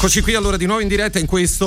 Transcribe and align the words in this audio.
Eccoci 0.00 0.20
qui 0.20 0.36
allora 0.36 0.56
di 0.56 0.64
nuovo 0.64 0.80
in 0.80 0.86
diretta 0.86 1.18
in 1.18 1.26
questo 1.26 1.66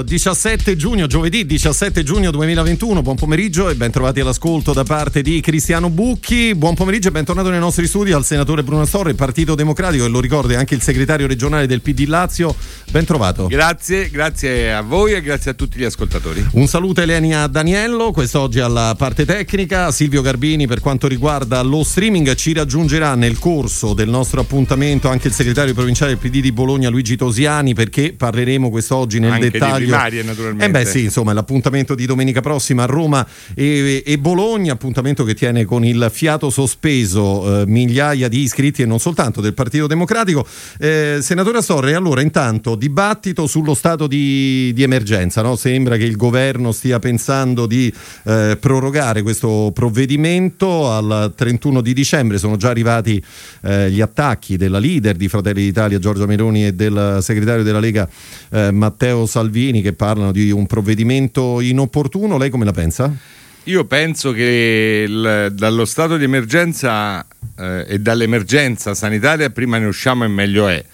uh, 0.00 0.02
17 0.02 0.76
giugno, 0.76 1.06
giovedì 1.06 1.46
17 1.46 2.02
giugno 2.02 2.30
2021. 2.30 3.00
Buon 3.00 3.16
pomeriggio 3.16 3.70
e 3.70 3.74
ben 3.74 3.90
trovati 3.90 4.20
all'ascolto 4.20 4.74
da 4.74 4.84
parte 4.84 5.22
di 5.22 5.40
Cristiano 5.40 5.88
Bucchi. 5.88 6.54
Buon 6.54 6.74
pomeriggio 6.74 7.08
e 7.08 7.12
bentornato 7.12 7.48
nei 7.48 7.58
nostri 7.58 7.86
studi 7.86 8.12
al 8.12 8.26
senatore 8.26 8.62
Bruno 8.62 8.82
Astorre, 8.82 9.14
Partito 9.14 9.54
Democratico 9.54 10.04
e 10.04 10.08
lo 10.08 10.20
ricordo 10.20 10.52
è 10.52 10.56
anche 10.56 10.74
il 10.74 10.82
segretario 10.82 11.26
regionale 11.26 11.66
del 11.66 11.80
PD 11.80 12.04
Lazio. 12.06 12.54
Ben 12.90 13.06
trovato. 13.06 13.46
Grazie, 13.46 14.10
grazie 14.10 14.74
a 14.74 14.82
voi 14.82 15.14
e 15.14 15.22
grazie 15.22 15.52
a 15.52 15.54
tutti 15.54 15.78
gli 15.78 15.84
ascoltatori. 15.84 16.46
Un 16.52 16.66
saluto 16.66 17.00
Elenia 17.00 17.46
Daniello, 17.46 18.10
quest'oggi 18.10 18.60
alla 18.60 18.94
parte 18.98 19.24
tecnica. 19.24 19.90
Silvio 19.92 20.20
Garbini 20.20 20.66
per 20.66 20.80
quanto 20.80 21.08
riguarda 21.08 21.62
lo 21.62 21.82
streaming 21.82 22.34
ci 22.34 22.52
raggiungerà 22.52 23.14
nel 23.14 23.38
corso 23.38 23.94
del 23.94 24.10
nostro 24.10 24.42
appuntamento 24.42 25.08
anche 25.08 25.28
il 25.28 25.32
segretario 25.32 25.72
provinciale 25.72 26.10
del 26.10 26.30
PD 26.30 26.42
di 26.42 26.52
Bologna 26.52 26.90
Luigi 26.90 27.16
Tosiani 27.46 27.74
perché 27.74 28.12
parleremo 28.12 28.70
quest'oggi 28.70 29.20
nel 29.20 29.32
Anche 29.32 29.50
dettaglio. 29.50 29.78
Di 29.78 29.84
primarie, 29.84 30.22
naturalmente. 30.22 30.64
Eh 30.64 30.70
beh, 30.70 30.90
sì, 30.90 31.04
insomma, 31.04 31.32
l'appuntamento 31.32 31.94
di 31.94 32.06
domenica 32.06 32.40
prossima 32.40 32.82
a 32.82 32.86
Roma 32.86 33.26
e, 33.54 34.02
e 34.04 34.18
Bologna, 34.18 34.72
appuntamento 34.72 35.24
che 35.24 35.34
tiene 35.34 35.64
con 35.64 35.84
il 35.84 36.08
fiato 36.12 36.50
sospeso 36.50 37.62
eh, 37.62 37.66
migliaia 37.66 38.28
di 38.28 38.40
iscritti 38.40 38.82
e 38.82 38.86
non 38.86 38.98
soltanto 38.98 39.40
del 39.40 39.54
Partito 39.54 39.86
Democratico. 39.86 40.46
Eh, 40.78 41.18
senatore 41.20 41.58
Astorre, 41.58 41.94
allora 41.94 42.20
intanto 42.20 42.74
dibattito 42.74 43.46
sullo 43.46 43.74
stato 43.74 44.06
di, 44.06 44.72
di 44.74 44.82
emergenza, 44.82 45.42
no? 45.42 45.56
sembra 45.56 45.96
che 45.96 46.04
il 46.04 46.16
governo 46.16 46.72
stia 46.72 46.98
pensando 46.98 47.66
di 47.66 47.92
eh, 48.24 48.56
prorogare 48.58 49.22
questo 49.22 49.70
provvedimento 49.72 50.90
al 50.90 51.32
31 51.34 51.80
di 51.80 51.94
dicembre, 51.94 52.38
sono 52.38 52.56
già 52.56 52.70
arrivati 52.70 53.22
eh, 53.62 53.90
gli 53.90 54.00
attacchi 54.00 54.56
della 54.56 54.78
leader 54.78 55.14
di 55.14 55.28
Fratelli 55.28 55.62
d'Italia 55.62 55.98
Giorgia 55.98 56.26
Meloni 56.26 56.66
e 56.66 56.72
del 56.72 57.18
segretario 57.20 57.35
della 57.44 57.80
Lega 57.80 58.08
eh, 58.50 58.70
Matteo 58.70 59.26
Salvini 59.26 59.82
che 59.82 59.92
parlano 59.92 60.32
di 60.32 60.50
un 60.50 60.66
provvedimento 60.66 61.60
inopportuno. 61.60 62.38
Lei 62.38 62.50
come 62.50 62.64
la 62.64 62.72
pensa? 62.72 63.12
Io 63.64 63.84
penso 63.84 64.32
che 64.32 65.04
il, 65.08 65.52
dallo 65.52 65.84
stato 65.84 66.16
di 66.16 66.24
emergenza 66.24 67.26
eh, 67.58 67.84
e 67.88 67.98
dall'emergenza 67.98 68.94
sanitaria 68.94 69.50
prima 69.50 69.78
ne 69.78 69.86
usciamo 69.86 70.24
e 70.24 70.28
meglio 70.28 70.68
è. 70.68 70.84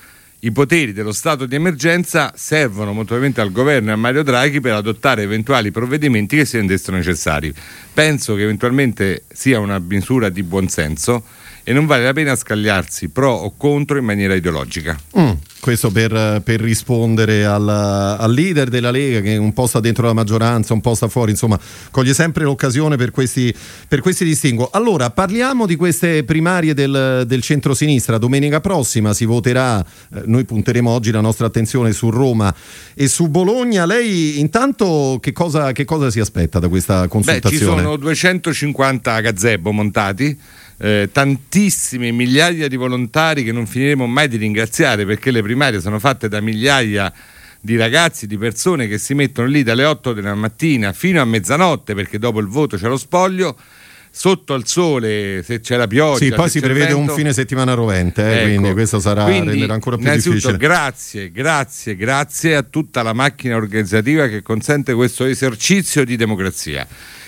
I 0.44 0.50
poteri 0.50 0.92
dello 0.92 1.12
stato 1.12 1.46
di 1.46 1.54
emergenza 1.54 2.32
servono 2.34 2.92
molto 2.92 3.14
probabilmente 3.14 3.40
al 3.40 3.52
governo 3.52 3.90
e 3.90 3.92
a 3.92 3.96
Mario 3.96 4.24
Draghi 4.24 4.60
per 4.60 4.72
adottare 4.72 5.22
eventuali 5.22 5.70
provvedimenti 5.70 6.36
che 6.36 6.44
si 6.44 6.56
rendessero 6.56 6.96
necessari. 6.96 7.54
Penso 7.94 8.34
che 8.34 8.42
eventualmente 8.42 9.22
sia 9.32 9.60
una 9.60 9.78
misura 9.78 10.30
di 10.30 10.42
buonsenso 10.42 11.22
e 11.64 11.72
non 11.72 11.86
vale 11.86 12.04
la 12.04 12.12
pena 12.12 12.34
scagliarsi 12.34 13.08
pro 13.08 13.32
o 13.32 13.54
contro 13.56 13.98
in 13.98 14.04
maniera 14.04 14.34
ideologica. 14.34 14.98
Mm, 15.18 15.30
questo 15.60 15.90
per, 15.90 16.40
per 16.42 16.60
rispondere 16.60 17.44
al, 17.44 17.68
al, 17.68 18.32
leader 18.32 18.68
della 18.68 18.90
Lega 18.90 19.20
che 19.20 19.36
un 19.36 19.52
po' 19.52 19.66
sta 19.66 19.78
dentro 19.78 20.06
la 20.06 20.12
maggioranza, 20.12 20.72
un 20.72 20.80
po' 20.80 20.94
sta 20.94 21.06
fuori, 21.06 21.30
insomma, 21.30 21.58
coglie 21.92 22.14
sempre 22.14 22.42
l'occasione 22.44 22.96
per 22.96 23.12
questi, 23.12 23.54
per 23.86 24.00
questi 24.00 24.24
distinguo. 24.24 24.70
Allora, 24.72 25.10
parliamo 25.10 25.66
di 25.66 25.76
queste 25.76 26.24
primarie 26.24 26.74
del, 26.74 27.22
del 27.26 27.42
centro-sinistra. 27.42 28.18
Domenica 28.18 28.60
prossima 28.60 29.14
si 29.14 29.24
voterà, 29.24 29.80
eh, 29.80 30.22
noi 30.24 30.44
punteremo 30.44 30.90
oggi 30.90 31.12
la 31.12 31.20
nostra 31.20 31.46
attenzione 31.46 31.92
su 31.92 32.10
Roma 32.10 32.52
e 32.94 33.06
su 33.06 33.28
Bologna. 33.28 33.86
Lei 33.86 34.40
intanto 34.40 35.18
che 35.20 35.30
cosa, 35.32 35.70
che 35.70 35.84
cosa 35.84 36.10
si 36.10 36.18
aspetta 36.18 36.58
da 36.58 36.68
questa 36.68 37.06
consultazione? 37.06 37.56
Beh, 37.56 37.76
ci 37.76 37.82
sono 37.82 37.96
250 37.96 39.20
gazebo 39.20 39.70
montati 39.70 40.36
eh, 40.82 41.10
tantissime 41.12 42.10
migliaia 42.10 42.66
di 42.66 42.74
volontari 42.74 43.44
che 43.44 43.52
non 43.52 43.66
finiremo 43.66 44.04
mai 44.06 44.26
di 44.26 44.36
ringraziare 44.36 45.06
perché 45.06 45.30
le 45.30 45.40
primarie 45.40 45.80
sono 45.80 46.00
fatte 46.00 46.28
da 46.28 46.40
migliaia 46.40 47.12
di 47.60 47.76
ragazzi, 47.76 48.26
di 48.26 48.36
persone 48.36 48.88
che 48.88 48.98
si 48.98 49.14
mettono 49.14 49.46
lì 49.46 49.62
dalle 49.62 49.84
8 49.84 50.12
della 50.12 50.34
mattina 50.34 50.92
fino 50.92 51.20
a 51.20 51.24
mezzanotte 51.24 51.94
perché 51.94 52.18
dopo 52.18 52.40
il 52.40 52.48
voto 52.48 52.76
c'è 52.76 52.88
lo 52.88 52.96
spoglio 52.96 53.56
sotto 54.10 54.54
al 54.54 54.66
sole 54.66 55.44
se 55.44 55.60
c'è 55.60 55.76
la 55.76 55.86
pioggia. 55.86 56.24
Sì, 56.24 56.32
poi 56.32 56.50
si 56.50 56.58
prevede 56.58 56.92
vento. 56.92 57.12
un 57.12 57.16
fine 57.16 57.32
settimana 57.32 57.74
rovente, 57.74 58.22
eh, 58.24 58.34
ecco. 58.38 58.48
quindi 58.48 58.72
questo 58.72 58.98
sarà 58.98 59.22
quindi, 59.22 59.62
ancora 59.62 59.96
più 59.96 60.10
difficile. 60.10 60.56
Grazie, 60.56 61.30
grazie, 61.30 61.94
grazie 61.94 62.56
a 62.56 62.62
tutta 62.64 63.02
la 63.02 63.12
macchina 63.12 63.54
organizzativa 63.54 64.26
che 64.26 64.42
consente 64.42 64.94
questo 64.94 65.26
esercizio 65.26 66.04
di 66.04 66.16
democrazia. 66.16 66.84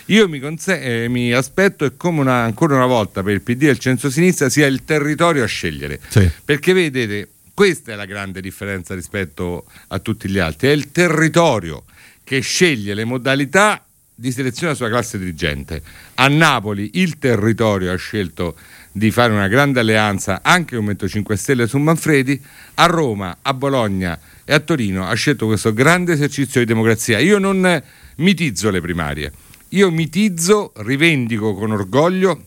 Io 0.07 0.29
mi, 0.29 0.39
conse- 0.39 1.05
eh, 1.05 1.09
mi 1.09 1.33
aspetto 1.33 1.85
e 1.85 1.97
come 1.97 2.21
una, 2.21 2.43
ancora 2.43 2.77
una 2.77 2.87
volta 2.87 3.23
per 3.23 3.35
il 3.35 3.41
PD 3.41 3.65
e 3.65 3.71
il 3.71 3.79
centro-sinistra 3.79 4.49
sia 4.49 4.67
il 4.67 4.85
territorio 4.85 5.43
a 5.45 5.47
scegliere. 5.47 6.01
Sì. 6.09 6.31
Perché 6.45 6.73
vedete, 6.73 7.29
questa 7.55 7.93
è 7.93 7.95
la 7.95 8.05
grande 8.05 8.41
differenza 8.41 8.95
rispetto 8.95 9.65
a 9.89 9.99
tutti 10.01 10.29
gli 10.29 10.39
altri, 10.39 10.69
è 10.69 10.73
il 10.73 10.91
territorio 10.93 11.85
che 12.23 12.41
sceglie 12.41 12.95
le 12.95 13.05
modalità 13.05 13.85
di 14.15 14.31
selezione 14.31 14.73
della 14.73 14.87
sua 14.87 14.89
classe 14.89 15.19
dirigente. 15.19 15.83
A 16.15 16.29
Napoli 16.29 16.91
il 16.95 17.19
territorio 17.19 17.93
ha 17.93 17.97
scelto 17.97 18.57
di 18.93 19.11
fare 19.11 19.33
una 19.33 19.49
grande 19.49 19.81
alleanza 19.81 20.41
anche 20.43 20.77
con 20.77 20.85
Movimento 20.85 21.09
5 21.09 21.37
Stelle 21.37 21.67
su 21.67 21.79
Manfredi, 21.79 22.41
a 22.75 22.87
Roma, 22.87 23.39
a 23.43 23.53
Bologna 23.53 24.19
e 24.45 24.53
a 24.53 24.61
Torino 24.61 25.09
ha 25.09 25.15
scelto 25.15 25.47
questo 25.47 25.73
grande 25.73 26.13
esercizio 26.13 26.61
di 26.61 26.67
democrazia. 26.67 27.19
Io 27.19 27.39
non 27.39 27.83
mitizzo 28.17 28.71
le 28.71 28.81
primarie, 28.81 29.33
io 29.75 29.91
mitizzo, 29.91 30.73
rivendico 30.77 31.55
con 31.55 31.73
orgoglio 31.73 32.45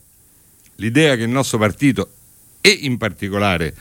l'idea 0.75 1.15
che 1.15 1.23
il 1.23 1.29
nostro 1.29 1.57
partito 1.57 2.09
e 2.61 2.69
in 2.69 2.97
particolare 2.97 3.73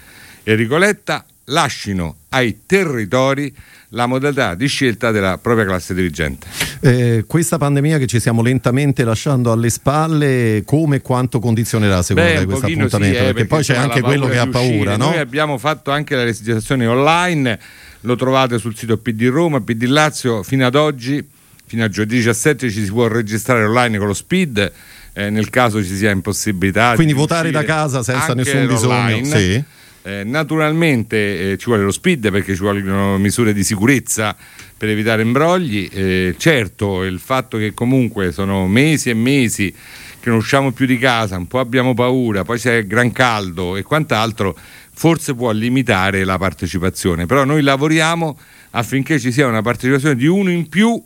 Enrico 0.43 0.77
Letta 0.77 1.25
lasciano 1.51 2.17
ai 2.31 2.63
territori 2.67 3.55
la 3.91 4.07
modalità 4.07 4.57
di 4.57 4.67
scelta 4.67 5.13
della 5.13 5.39
propria 5.39 5.65
classe 5.65 5.95
dirigente. 5.95 6.49
Eh, 6.81 7.25
questa 7.29 7.57
pandemia 7.57 7.99
che 7.99 8.09
ci 8.09 8.19
stiamo 8.19 8.43
lentamente 8.43 9.05
lasciando 9.05 9.53
alle 9.53 9.71
spalle, 9.71 10.63
come 10.67 10.97
e 10.97 11.01
quanto 11.01 11.39
condizionerà 11.39 12.03
secondo 12.03 12.29
Beh, 12.29 12.37
lei 12.37 12.45
questo 12.47 12.67
appuntamento? 12.67 12.97
Sì, 12.97 13.11
eh, 13.11 13.13
perché, 13.13 13.33
perché 13.33 13.47
poi 13.47 13.63
c'è 13.63 13.77
anche 13.77 14.01
quello 14.01 14.27
che 14.27 14.39
ha 14.39 14.49
paura, 14.49 14.97
no? 14.97 15.11
Noi 15.11 15.19
abbiamo 15.19 15.57
fatto 15.57 15.93
anche 15.93 16.17
la 16.17 16.25
registrazione 16.25 16.85
online, 16.85 17.59
lo 18.01 18.17
trovate 18.17 18.59
sul 18.59 18.77
sito 18.77 18.99
PD 18.99 19.29
Roma, 19.29 19.61
PD 19.61 19.85
Lazio, 19.85 20.43
fino 20.43 20.67
ad 20.67 20.75
oggi 20.75 21.35
fino 21.67 21.85
a 21.85 21.89
giovedì 21.89 22.17
17 22.17 22.71
ci 22.71 22.85
si 22.85 22.91
può 22.91 23.09
registrare 23.09 23.65
online 23.65 23.99
con 23.99 24.07
lo 24.07 24.15
speed 24.15 24.73
eh, 25.13 25.31
nel 25.31 25.51
caso 25.51 25.83
ci 25.83 25.95
sia 25.95 26.11
impossibilità 26.11 26.95
quindi 26.95 27.13
votare 27.13 27.51
da 27.51 27.65
casa 27.65 28.03
senza 28.03 28.35
nessun 28.35 28.67
bisogno 28.67 29.25
sì. 29.25 29.63
eh, 30.03 30.23
naturalmente 30.25 31.53
eh, 31.53 31.57
ci 31.59 31.67
vuole 31.67 31.83
lo 31.83 31.93
speed 31.93 32.31
perché 32.31 32.55
ci 32.55 32.63
vogliono 32.63 33.19
misure 33.19 33.53
di 33.53 33.65
sicurezza 33.65 34.37
per 34.77 34.91
evitare 34.91 35.23
imbrogli. 35.23 35.89
Eh, 35.91 36.35
certo 36.37 37.03
il 37.03 37.19
fatto 37.19 37.57
che 37.57 37.73
comunque 37.73 38.31
sono 38.31 38.67
mesi 38.67 39.11
e 39.11 39.15
mesi 39.15 39.73
che 39.73 40.29
non 40.29 40.39
usciamo 40.39 40.73
più 40.73 40.87
di 40.87 40.99
casa 40.99 41.37
un 41.37 41.47
po' 41.47 41.61
abbiamo 41.61 41.95
paura 41.95 42.43
poi 42.43 42.59
c'è 42.59 42.87
gran 42.87 43.13
caldo 43.13 43.77
e 43.77 43.83
quant'altro 43.83 44.57
forse 44.93 45.35
può 45.35 45.51
limitare 45.51 46.25
la 46.25 46.39
partecipazione. 46.39 47.27
Però 47.27 47.45
noi 47.45 47.63
lavoriamo 47.63 48.39
affinché 48.71 49.19
ci 49.19 49.31
sia 49.31 49.47
una 49.47 49.63
partecipazione 49.63 50.17
di 50.17 50.27
uno 50.27 50.51
in 50.51 50.69
più 50.69 51.03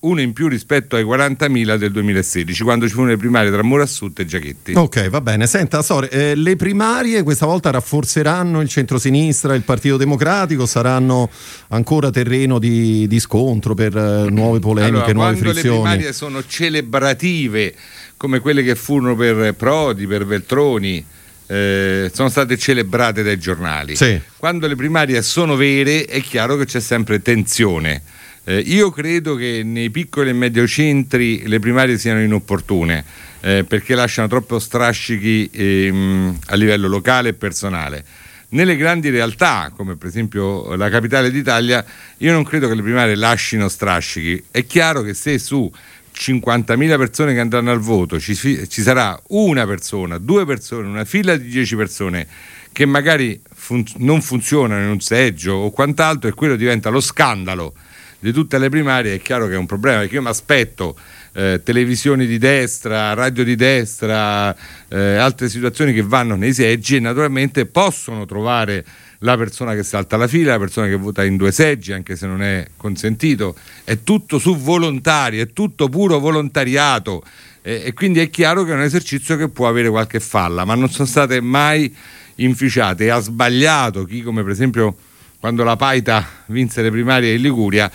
uno 0.00 0.20
in 0.20 0.32
più 0.32 0.48
rispetto 0.48 0.96
ai 0.96 1.04
40.000 1.04 1.76
del 1.76 1.92
2016, 1.92 2.62
quando 2.62 2.86
ci 2.86 2.92
furono 2.92 3.10
le 3.10 3.16
primarie 3.18 3.50
tra 3.50 3.62
Murassut 3.62 4.18
e 4.20 4.24
Giachetti. 4.24 4.72
Ok, 4.74 5.08
va 5.08 5.20
bene. 5.20 5.46
Senta, 5.46 5.82
Sore, 5.82 6.08
eh, 6.10 6.34
le 6.34 6.56
primarie 6.56 7.22
questa 7.22 7.46
volta 7.46 7.70
rafforzeranno 7.70 8.60
il 8.60 8.68
centrosinistra, 8.68 9.54
il 9.54 9.62
Partito 9.62 9.96
Democratico, 9.96 10.64
saranno 10.64 11.28
ancora 11.68 12.10
terreno 12.10 12.58
di, 12.58 13.06
di 13.06 13.20
scontro 13.20 13.74
per 13.74 13.96
eh, 13.96 14.30
nuove 14.30 14.58
polemiche, 14.58 14.96
allora, 14.96 15.12
nuove 15.12 15.32
quando 15.34 15.50
frizioni? 15.52 15.76
le 15.76 15.82
primarie 15.82 16.12
sono 16.12 16.46
celebrative, 16.46 17.74
come 18.16 18.40
quelle 18.40 18.62
che 18.62 18.74
furono 18.74 19.14
per 19.14 19.54
Prodi, 19.54 20.06
per 20.06 20.24
Veltroni, 20.24 21.04
eh, 21.46 22.10
sono 22.14 22.28
state 22.28 22.56
celebrate 22.56 23.22
dai 23.22 23.38
giornali. 23.38 23.96
Sì. 23.96 24.18
Quando 24.36 24.66
le 24.66 24.76
primarie 24.76 25.20
sono 25.20 25.56
vere 25.56 26.04
è 26.04 26.20
chiaro 26.22 26.56
che 26.56 26.64
c'è 26.64 26.80
sempre 26.80 27.20
tensione. 27.20 28.02
Eh, 28.44 28.58
io 28.58 28.90
credo 28.90 29.34
che 29.34 29.62
nei 29.64 29.90
piccoli 29.90 30.30
e 30.30 30.32
medio 30.32 30.66
centri 30.66 31.46
le 31.46 31.58
primarie 31.58 31.98
siano 31.98 32.22
inopportune 32.22 33.04
eh, 33.40 33.64
perché 33.64 33.94
lasciano 33.94 34.28
troppo 34.28 34.58
strascichi 34.58 35.50
ehm, 35.52 36.38
a 36.46 36.54
livello 36.54 36.88
locale 36.88 37.30
e 37.30 37.34
personale. 37.34 38.04
Nelle 38.52 38.76
grandi 38.76 39.10
realtà, 39.10 39.70
come 39.76 39.96
per 39.96 40.08
esempio 40.08 40.74
la 40.74 40.88
capitale 40.88 41.30
d'Italia, 41.30 41.84
io 42.18 42.32
non 42.32 42.42
credo 42.42 42.66
che 42.66 42.74
le 42.74 42.82
primarie 42.82 43.14
lasciano 43.14 43.68
strascichi. 43.68 44.44
È 44.50 44.66
chiaro 44.66 45.02
che 45.02 45.14
se 45.14 45.38
su 45.38 45.70
50.000 46.12 46.98
persone 46.98 47.32
che 47.32 47.40
andranno 47.40 47.70
al 47.70 47.78
voto 47.78 48.18
ci, 48.18 48.34
ci 48.34 48.82
sarà 48.82 49.20
una 49.28 49.66
persona, 49.66 50.18
due 50.18 50.44
persone, 50.44 50.88
una 50.88 51.04
fila 51.04 51.36
di 51.36 51.48
10 51.48 51.76
persone 51.76 52.26
che 52.72 52.86
magari 52.86 53.40
fun- 53.54 53.84
non 53.98 54.20
funzionano 54.20 54.82
in 54.82 54.90
un 54.90 55.00
seggio 55.00 55.52
o 55.52 55.70
quant'altro 55.70 56.28
e 56.28 56.34
quello 56.34 56.56
diventa 56.56 56.88
lo 56.90 57.00
scandalo 57.00 57.74
di 58.20 58.32
tutte 58.32 58.58
le 58.58 58.68
primarie, 58.68 59.14
è 59.14 59.20
chiaro 59.20 59.46
che 59.48 59.54
è 59.54 59.56
un 59.56 59.66
problema, 59.66 60.00
perché 60.00 60.14
io 60.14 60.22
mi 60.22 60.28
aspetto 60.28 60.96
eh, 61.32 61.60
televisioni 61.64 62.26
di 62.26 62.38
destra, 62.38 63.14
radio 63.14 63.42
di 63.44 63.56
destra, 63.56 64.54
eh, 64.88 65.16
altre 65.16 65.48
situazioni 65.48 65.92
che 65.92 66.02
vanno 66.02 66.36
nei 66.36 66.52
seggi 66.52 66.96
e 66.96 67.00
naturalmente 67.00 67.66
possono 67.66 68.26
trovare 68.26 68.84
la 69.20 69.36
persona 69.36 69.74
che 69.74 69.82
salta 69.82 70.16
la 70.16 70.26
fila, 70.26 70.52
la 70.52 70.58
persona 70.58 70.86
che 70.86 70.96
vota 70.96 71.24
in 71.24 71.36
due 71.36 71.52
seggi, 71.52 71.92
anche 71.92 72.16
se 72.16 72.26
non 72.26 72.42
è 72.42 72.66
consentito, 72.76 73.54
è 73.84 74.02
tutto 74.02 74.38
su 74.38 74.56
volontari, 74.56 75.38
è 75.38 75.52
tutto 75.52 75.88
puro 75.88 76.18
volontariato. 76.18 77.22
E, 77.62 77.82
e 77.86 77.92
quindi 77.92 78.20
è 78.20 78.30
chiaro 78.30 78.64
che 78.64 78.72
è 78.72 78.74
un 78.74 78.82
esercizio 78.82 79.36
che 79.36 79.48
può 79.48 79.68
avere 79.68 79.90
qualche 79.90 80.20
falla, 80.20 80.64
ma 80.64 80.74
non 80.74 80.90
sono 80.90 81.06
state 81.06 81.40
mai 81.40 81.94
inficiate. 82.36 83.04
E 83.04 83.08
ha 83.10 83.20
sbagliato 83.20 84.04
chi 84.04 84.22
come 84.22 84.42
per 84.42 84.52
esempio 84.52 84.96
quando 85.40 85.64
la 85.64 85.76
Paita 85.76 86.24
vinse 86.46 86.82
le 86.82 86.90
primarie 86.90 87.34
in 87.34 87.40
Liguria 87.40 87.90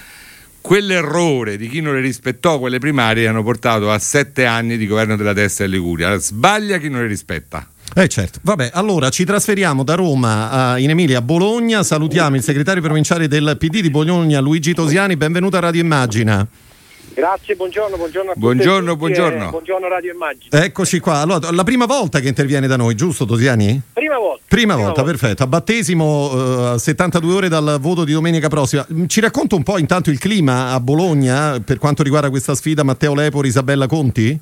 quell'errore 0.65 1.57
di 1.57 1.69
chi 1.69 1.79
non 1.79 1.93
le 1.93 2.01
rispettò 2.01 2.57
quelle 2.57 2.79
primarie 2.79 3.27
hanno 3.27 3.43
portato 3.43 3.91
a 3.91 3.99
sette 3.99 4.45
anni 4.45 4.77
di 4.77 4.87
governo 4.87 5.15
della 5.15 5.31
destra 5.31 5.65
in 5.65 5.71
Liguria. 5.71 6.17
Sbaglia 6.17 6.79
chi 6.79 6.89
non 6.89 7.01
le 7.01 7.07
rispetta. 7.07 7.67
Eh 7.93 8.07
certo, 8.07 8.39
vabbè, 8.41 8.71
allora 8.73 9.09
ci 9.09 9.25
trasferiamo 9.25 9.83
da 9.83 9.93
Roma 9.93 10.49
a, 10.49 10.79
in 10.79 10.89
Emilia 10.89 11.19
a 11.19 11.21
Bologna, 11.21 11.83
salutiamo 11.83 12.35
il 12.35 12.41
segretario 12.41 12.81
provinciale 12.81 13.27
del 13.27 13.57
PD 13.59 13.79
di 13.79 13.91
Bologna 13.91 14.39
Luigi 14.39 14.73
Tosiani, 14.73 15.15
benvenuto 15.15 15.55
a 15.55 15.59
Radio 15.59 15.81
Immagina. 15.81 16.47
Grazie, 17.15 17.55
buongiorno, 17.55 17.95
buongiorno 17.95 18.31
a 18.31 18.33
tutti 18.33 18.45
buongiorno, 18.45 18.91
tutti 18.91 18.97
buongiorno. 18.97 19.49
buongiorno 19.49 19.87
Radio 19.87 20.11
Immagine. 20.11 20.65
Eccoci 20.65 20.99
qua, 20.99 21.19
allora, 21.19 21.49
la 21.49 21.63
prima 21.63 21.85
volta 21.85 22.19
che 22.19 22.27
interviene 22.27 22.67
da 22.67 22.75
noi, 22.75 22.93
giusto 22.93 23.23
Tosiani? 23.23 23.81
Prima 23.93 24.17
volta. 24.17 24.43
Prima, 24.49 24.73
prima 24.73 24.85
volta, 24.85 25.01
volta, 25.01 25.17
perfetto, 25.17 25.43
a 25.43 25.47
battesimo 25.47 26.73
uh, 26.73 26.77
72 26.77 27.33
ore 27.33 27.47
dal 27.47 27.77
voto 27.79 28.03
di 28.03 28.11
domenica 28.11 28.49
prossima. 28.49 28.85
Ci 29.07 29.21
racconta 29.21 29.55
un 29.55 29.63
po' 29.63 29.77
intanto 29.77 30.09
il 30.09 30.19
clima 30.19 30.73
a 30.73 30.79
Bologna 30.81 31.61
per 31.61 31.77
quanto 31.77 32.03
riguarda 32.03 32.29
questa 32.29 32.53
sfida 32.53 32.83
Matteo 32.83 33.13
Lepori, 33.13 33.47
Isabella 33.47 33.87
Conti? 33.87 34.37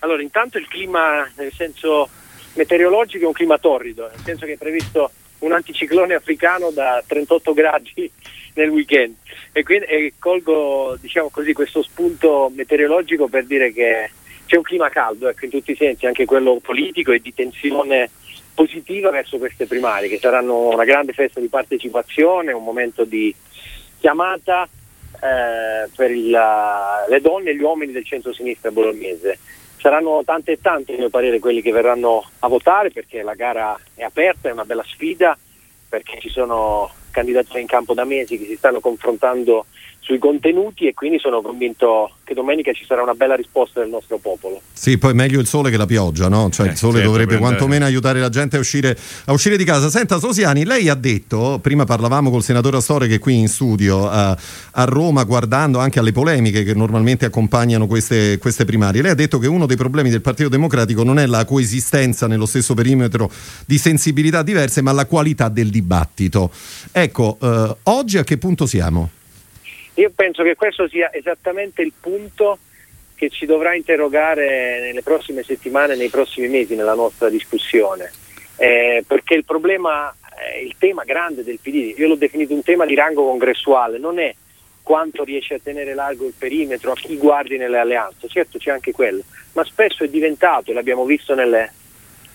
Allora, 0.00 0.20
intanto 0.20 0.58
il 0.58 0.68
clima 0.68 1.26
nel 1.38 1.52
senso 1.56 2.10
meteorologico 2.56 3.24
è 3.24 3.26
un 3.26 3.32
clima 3.32 3.56
torrido, 3.56 4.06
nel 4.06 4.20
senso 4.22 4.44
che 4.44 4.52
è 4.52 4.58
previsto 4.58 5.10
un 5.38 5.52
anticiclone 5.52 6.12
africano 6.12 6.70
da 6.72 7.02
38 7.06 7.54
gradi 7.54 8.10
nel 8.52 8.68
weekend 8.68 9.14
e 9.52 9.62
quindi 9.62 9.86
e 9.86 10.12
colgo 10.18 10.96
diciamo 11.00 11.28
così, 11.28 11.52
questo 11.52 11.82
spunto 11.82 12.50
meteorologico 12.54 13.28
per 13.28 13.44
dire 13.44 13.72
che 13.72 14.10
c'è 14.46 14.56
un 14.56 14.62
clima 14.62 14.88
caldo 14.88 15.28
ecco, 15.28 15.44
in 15.44 15.50
tutti 15.50 15.72
i 15.72 15.76
sensi, 15.76 16.06
anche 16.06 16.24
quello 16.24 16.58
politico 16.60 17.12
e 17.12 17.20
di 17.20 17.32
tensione 17.34 18.10
positiva 18.54 19.10
verso 19.10 19.38
queste 19.38 19.66
primarie 19.66 20.08
che 20.08 20.18
saranno 20.18 20.68
una 20.68 20.84
grande 20.84 21.12
festa 21.12 21.40
di 21.40 21.48
partecipazione, 21.48 22.52
un 22.52 22.64
momento 22.64 23.04
di 23.04 23.34
chiamata 23.98 24.68
eh, 25.14 25.88
per 25.94 26.10
il, 26.10 26.30
le 27.08 27.20
donne 27.20 27.50
e 27.50 27.56
gli 27.56 27.62
uomini 27.62 27.92
del 27.92 28.04
centro-sinistra 28.04 28.70
bolognese. 28.70 29.38
Saranno 29.76 30.22
tante 30.24 30.52
e 30.52 30.60
tante, 30.60 30.94
a 30.94 30.98
mio 30.98 31.08
parere, 31.08 31.38
quelli 31.38 31.62
che 31.62 31.72
verranno 31.72 32.28
a 32.40 32.48
votare 32.48 32.90
perché 32.90 33.22
la 33.22 33.34
gara 33.34 33.78
è 33.94 34.02
aperta, 34.02 34.48
è 34.48 34.52
una 34.52 34.64
bella 34.64 34.84
sfida, 34.84 35.38
perché 35.88 36.18
ci 36.20 36.28
sono 36.28 36.90
candidature 37.10 37.60
in 37.60 37.66
campo 37.66 37.94
da 37.94 38.04
mesi 38.04 38.38
che 38.38 38.46
si 38.46 38.56
stanno 38.56 38.80
confrontando 38.80 39.66
sui 40.00 40.18
contenuti 40.18 40.86
e 40.86 40.94
quindi 40.94 41.18
sono 41.18 41.40
convinto 41.42 42.10
che 42.24 42.34
domenica 42.34 42.72
ci 42.72 42.84
sarà 42.86 43.02
una 43.02 43.14
bella 43.14 43.34
risposta 43.34 43.80
del 43.80 43.90
nostro 43.90 44.18
popolo. 44.18 44.60
Sì, 44.72 44.98
poi 44.98 45.14
meglio 45.14 45.40
il 45.40 45.46
sole 45.46 45.70
che 45.70 45.76
la 45.76 45.86
pioggia, 45.86 46.28
no? 46.28 46.48
Cioè 46.50 46.68
eh, 46.68 46.70
il 46.70 46.76
sole 46.76 46.94
certo, 46.94 47.08
dovrebbe 47.08 47.36
quantomeno 47.36 47.84
aiutare 47.84 48.18
la 48.20 48.28
gente 48.28 48.56
a 48.56 48.60
uscire, 48.60 48.96
a 49.26 49.32
uscire, 49.32 49.56
di 49.56 49.64
casa. 49.64 49.90
Senta 49.90 50.18
Sosiani, 50.18 50.64
lei 50.64 50.88
ha 50.88 50.94
detto, 50.94 51.58
prima 51.60 51.84
parlavamo 51.84 52.30
col 52.30 52.42
senatore 52.42 52.78
Astore 52.78 53.08
che 53.08 53.16
è 53.16 53.18
qui 53.18 53.38
in 53.38 53.48
studio 53.48 54.08
a, 54.08 54.36
a 54.72 54.84
Roma 54.84 55.24
guardando 55.24 55.78
anche 55.78 55.98
alle 55.98 56.12
polemiche 56.12 56.62
che 56.62 56.74
normalmente 56.74 57.26
accompagnano 57.26 57.86
queste, 57.86 58.38
queste 58.38 58.64
primarie, 58.64 59.02
lei 59.02 59.10
ha 59.10 59.14
detto 59.14 59.38
che 59.38 59.46
uno 59.46 59.66
dei 59.66 59.76
problemi 59.76 60.08
del 60.08 60.22
Partito 60.22 60.48
Democratico 60.48 61.02
non 61.02 61.18
è 61.18 61.26
la 61.26 61.44
coesistenza 61.44 62.26
nello 62.26 62.46
stesso 62.46 62.74
perimetro 62.74 63.30
di 63.66 63.76
sensibilità 63.76 64.42
diverse, 64.42 64.80
ma 64.80 64.92
la 64.92 65.06
qualità 65.06 65.48
del 65.48 65.68
dibattito. 65.68 66.50
Ecco, 66.90 67.38
eh, 67.40 67.76
oggi 67.84 68.18
a 68.18 68.24
che 68.24 68.38
punto 68.38 68.66
siamo? 68.66 69.10
Io 69.94 70.10
penso 70.14 70.42
che 70.42 70.54
questo 70.54 70.88
sia 70.88 71.12
esattamente 71.12 71.82
il 71.82 71.92
punto 71.98 72.58
che 73.20 73.28
ci 73.28 73.44
dovrà 73.44 73.74
interrogare 73.74 74.80
nelle 74.80 75.02
prossime 75.02 75.42
settimane, 75.42 75.94
nei 75.94 76.08
prossimi 76.08 76.48
mesi 76.48 76.74
nella 76.74 76.94
nostra 76.94 77.28
discussione, 77.28 78.10
eh, 78.56 79.04
perché 79.06 79.34
il 79.34 79.44
problema, 79.44 80.10
eh, 80.38 80.64
il 80.64 80.74
tema 80.78 81.04
grande 81.04 81.44
del 81.44 81.58
PD, 81.60 81.92
io 81.98 82.08
l'ho 82.08 82.14
definito 82.14 82.54
un 82.54 82.62
tema 82.62 82.86
di 82.86 82.94
rango 82.94 83.24
congressuale, 83.24 83.98
non 83.98 84.18
è 84.18 84.34
quanto 84.82 85.22
riesce 85.22 85.54
a 85.54 85.60
tenere 85.62 85.92
largo 85.92 86.26
il 86.26 86.34
perimetro, 86.36 86.92
a 86.92 86.94
chi 86.94 87.18
guardi 87.18 87.58
nelle 87.58 87.78
alleanze, 87.78 88.26
certo 88.26 88.56
c'è 88.56 88.70
anche 88.70 88.92
quello, 88.92 89.22
ma 89.52 89.64
spesso 89.64 90.02
è 90.02 90.08
diventato, 90.08 90.70
e 90.70 90.74
l'abbiamo 90.74 91.04
visto 91.04 91.34
nelle, 91.34 91.70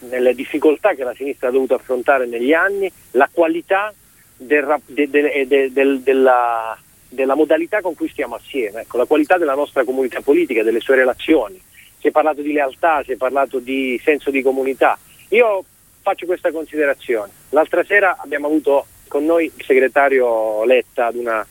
nelle 0.01 0.35
difficoltà 0.35 0.93
che 0.93 1.03
la 1.03 1.15
sinistra 1.15 1.47
ha 1.47 1.51
dovuto 1.51 1.73
affrontare 1.73 2.27
negli 2.27 2.53
anni, 2.53 2.91
la 3.11 3.27
qualità 3.31 3.91
del, 4.37 4.81
de, 4.85 5.09
de, 5.09 5.71
de, 5.71 6.03
della 6.03 6.77
della 7.09 7.35
modalità 7.35 7.81
con 7.81 7.95
cui 7.95 8.09
stiamo 8.09 8.35
assieme, 8.35 8.81
ecco, 8.81 8.97
la 8.97 9.05
qualità 9.05 9.37
della 9.37 9.55
nostra 9.55 9.83
comunità 9.83 10.21
politica, 10.21 10.63
delle 10.63 10.79
sue 10.79 10.95
relazioni. 10.95 11.61
Si 11.99 12.07
è 12.07 12.11
parlato 12.11 12.41
di 12.41 12.53
lealtà, 12.53 13.03
si 13.03 13.13
è 13.13 13.15
parlato 13.15 13.59
di 13.59 13.99
senso 14.03 14.29
di 14.29 14.41
comunità. 14.41 14.97
Io 15.29 15.63
faccio 16.01 16.25
questa 16.25 16.51
considerazione. 16.51 17.31
L'altra 17.49 17.83
sera 17.83 18.17
abbiamo 18.19 18.47
avuto 18.47 18.85
con 19.07 19.25
noi 19.25 19.51
il 19.55 19.63
segretario 19.65 20.63
Letta 20.65 21.07
ad 21.07 21.15
una 21.15 21.45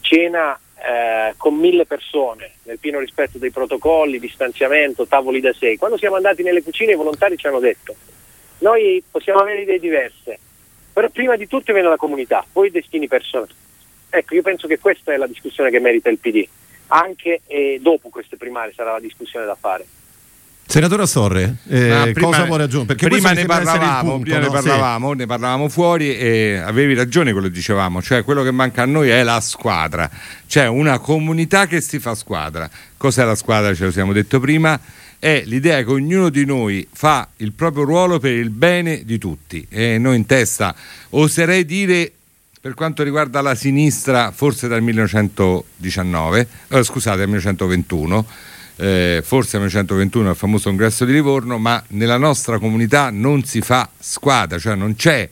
cena 0.00 0.58
eh, 0.76 1.34
con 1.36 1.54
mille 1.54 1.86
persone, 1.86 2.52
nel 2.64 2.78
pieno 2.78 2.98
rispetto 2.98 3.38
dei 3.38 3.50
protocolli, 3.50 4.18
distanziamento, 4.18 5.06
tavoli 5.06 5.40
da 5.40 5.52
sei. 5.52 5.76
Quando 5.76 5.98
siamo 5.98 6.16
andati 6.16 6.42
nelle 6.42 6.62
cucine 6.62 6.92
i 6.92 6.96
volontari 6.96 7.36
ci 7.36 7.46
hanno 7.46 7.60
detto 7.60 7.94
noi 8.62 9.02
possiamo 9.08 9.40
avere 9.40 9.62
idee 9.62 9.78
diverse, 9.78 10.38
però 10.92 11.08
prima 11.10 11.36
di 11.36 11.46
tutto 11.46 11.72
viene 11.72 11.88
la 11.88 11.96
comunità, 11.96 12.44
poi 12.50 12.68
i 12.68 12.70
destini 12.70 13.08
personali. 13.08 13.52
Ecco, 14.14 14.34
io 14.34 14.42
penso 14.42 14.66
che 14.66 14.78
questa 14.78 15.14
è 15.14 15.16
la 15.16 15.26
discussione 15.26 15.70
che 15.70 15.80
merita 15.80 16.10
il 16.10 16.18
PD, 16.18 16.46
anche 16.88 17.40
e 17.46 17.78
dopo 17.80 18.10
queste 18.10 18.36
primarie 18.36 18.74
sarà 18.76 18.92
la 18.92 19.00
discussione 19.00 19.46
da 19.46 19.56
fare. 19.58 19.86
Senatore 20.66 21.02
Astorre, 21.02 21.56
eh, 21.66 22.10
prima, 22.12 22.28
cosa 22.28 22.44
vuole 22.44 22.64
aggiungere? 22.64 22.94
Perché 22.94 23.08
prima, 23.08 23.32
ne 23.32 23.46
parlavamo, 23.46 24.10
punto, 24.10 24.22
prima 24.24 24.38
no? 24.38 24.44
ne 24.44 24.50
parlavamo, 24.50 25.10
sì. 25.10 25.16
ne 25.16 25.26
parlavamo 25.26 25.68
fuori 25.70 26.16
e 26.16 26.56
avevi 26.56 26.94
ragione 26.94 27.32
quello 27.32 27.46
che 27.46 27.54
dicevamo, 27.54 28.02
cioè 28.02 28.22
quello 28.22 28.42
che 28.42 28.50
manca 28.50 28.82
a 28.82 28.86
noi 28.86 29.08
è 29.08 29.22
la 29.22 29.40
squadra, 29.40 30.10
cioè 30.46 30.66
una 30.66 30.98
comunità 30.98 31.66
che 31.66 31.80
si 31.80 31.98
fa 31.98 32.14
squadra. 32.14 32.68
Cos'è 32.98 33.24
la 33.24 33.34
squadra? 33.34 33.74
Ce 33.74 33.84
lo 33.84 33.90
siamo 33.90 34.12
detto 34.12 34.40
prima, 34.40 34.78
è 35.18 35.42
l'idea 35.46 35.82
che 35.82 35.90
ognuno 35.90 36.28
di 36.28 36.44
noi 36.44 36.86
fa 36.92 37.26
il 37.36 37.52
proprio 37.52 37.84
ruolo 37.84 38.18
per 38.18 38.32
il 38.32 38.50
bene 38.50 39.04
di 39.04 39.16
tutti 39.16 39.66
e 39.70 39.96
noi 39.96 40.16
in 40.16 40.26
testa 40.26 40.74
oserei 41.10 41.64
dire 41.64 42.12
per 42.62 42.74
quanto 42.74 43.02
riguarda 43.02 43.40
la 43.40 43.56
sinistra, 43.56 44.30
forse 44.30 44.68
dal 44.68 44.80
1919, 44.82 46.46
eh, 46.68 46.84
scusate, 46.84 47.16
dal 47.16 47.26
1921, 47.26 48.24
eh, 48.76 49.20
forse 49.24 49.58
nel 49.58 49.66
1921 49.66 50.30
il 50.30 50.36
famoso 50.36 50.68
congresso 50.68 51.04
di 51.04 51.10
Livorno, 51.10 51.58
ma 51.58 51.82
nella 51.88 52.18
nostra 52.18 52.60
comunità 52.60 53.10
non 53.10 53.42
si 53.42 53.62
fa 53.62 53.90
squadra, 53.98 54.60
cioè 54.60 54.76
non 54.76 54.94
c'è 54.94 55.28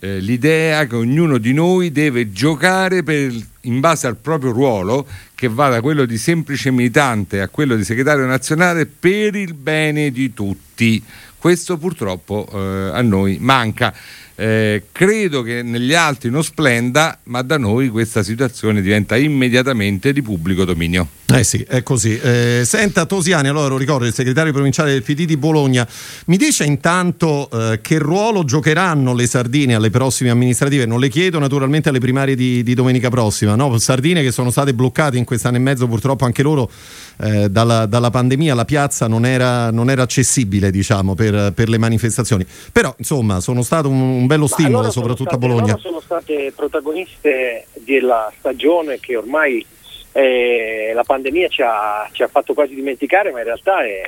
eh, 0.00 0.18
l'idea 0.20 0.86
che 0.86 0.96
ognuno 0.96 1.38
di 1.38 1.54
noi 1.54 1.92
deve 1.92 2.30
giocare 2.30 3.02
per, 3.02 3.32
in 3.62 3.80
base 3.80 4.06
al 4.06 4.16
proprio 4.16 4.52
ruolo, 4.52 5.06
che 5.34 5.48
va 5.48 5.70
da 5.70 5.80
quello 5.80 6.04
di 6.04 6.18
semplice 6.18 6.70
militante 6.70 7.40
a 7.40 7.48
quello 7.48 7.74
di 7.74 7.84
segretario 7.84 8.26
nazionale 8.26 8.84
per 8.84 9.34
il 9.34 9.54
bene 9.54 10.10
di 10.10 10.34
tutti. 10.34 11.02
Questo 11.38 11.78
purtroppo 11.78 12.46
eh, 12.52 12.90
a 12.92 13.00
noi 13.00 13.38
manca. 13.40 13.94
Eh, 14.40 14.84
credo 14.90 15.42
che 15.42 15.62
negli 15.62 15.92
altri 15.92 16.30
non 16.30 16.42
splenda, 16.42 17.18
ma 17.24 17.42
da 17.42 17.58
noi 17.58 17.90
questa 17.90 18.22
situazione 18.22 18.80
diventa 18.80 19.18
immediatamente 19.18 20.14
di 20.14 20.22
pubblico 20.22 20.64
dominio. 20.64 21.06
Eh 21.26 21.44
sì, 21.44 21.64
è 21.68 21.82
così. 21.82 22.18
Eh, 22.18 22.62
senta 22.64 23.04
Tosiani, 23.04 23.48
allora 23.48 23.68
lo 23.68 23.76
ricordo, 23.76 24.06
il 24.06 24.14
segretario 24.14 24.50
provinciale 24.50 24.92
del 24.92 25.02
PD 25.02 25.26
di 25.26 25.36
Bologna, 25.36 25.86
mi 26.26 26.38
dice 26.38 26.64
intanto 26.64 27.50
eh, 27.52 27.80
che 27.82 27.98
ruolo 27.98 28.42
giocheranno 28.44 29.14
le 29.14 29.26
sardine 29.26 29.74
alle 29.74 29.90
prossime 29.90 30.30
amministrative? 30.30 30.86
Non 30.86 31.00
le 31.00 31.08
chiedo 31.08 31.38
naturalmente 31.38 31.90
alle 31.90 32.00
primarie 32.00 32.34
di, 32.34 32.62
di 32.62 32.74
domenica 32.74 33.10
prossima, 33.10 33.54
no? 33.54 33.78
sardine 33.78 34.22
che 34.22 34.32
sono 34.32 34.50
state 34.50 34.72
bloccate 34.72 35.18
in 35.18 35.24
quest'anno 35.24 35.56
e 35.56 35.60
mezzo 35.60 35.86
purtroppo 35.86 36.24
anche 36.24 36.42
loro 36.42 36.70
eh, 37.18 37.48
dalla, 37.48 37.86
dalla, 37.86 38.10
pandemia, 38.10 38.54
la 38.54 38.64
piazza 38.64 39.06
non 39.06 39.24
era, 39.24 39.70
non 39.70 39.90
era 39.90 40.02
accessibile 40.02 40.70
diciamo, 40.70 41.14
per, 41.14 41.52
per, 41.54 41.68
le 41.68 41.78
manifestazioni. 41.78 42.44
Però 42.72 42.92
insomma 42.98 43.40
sono 43.40 43.62
stato 43.62 43.88
un, 43.88 44.00
un 44.00 44.26
bello 44.30 44.46
stimolo 44.46 44.90
soprattutto 44.90 45.30
state, 45.30 45.44
a 45.44 45.48
Bologna. 45.48 45.76
sono 45.78 46.00
state 46.00 46.52
protagoniste 46.54 47.66
della 47.74 48.32
stagione 48.38 49.00
che 49.00 49.16
ormai 49.16 49.66
eh, 50.12 50.92
la 50.94 51.02
pandemia 51.02 51.48
ci 51.48 51.62
ha, 51.62 52.08
ci 52.12 52.22
ha, 52.22 52.28
fatto 52.28 52.54
quasi 52.54 52.74
dimenticare, 52.74 53.32
ma 53.32 53.38
in 53.38 53.44
realtà 53.44 53.84
è, 53.84 54.02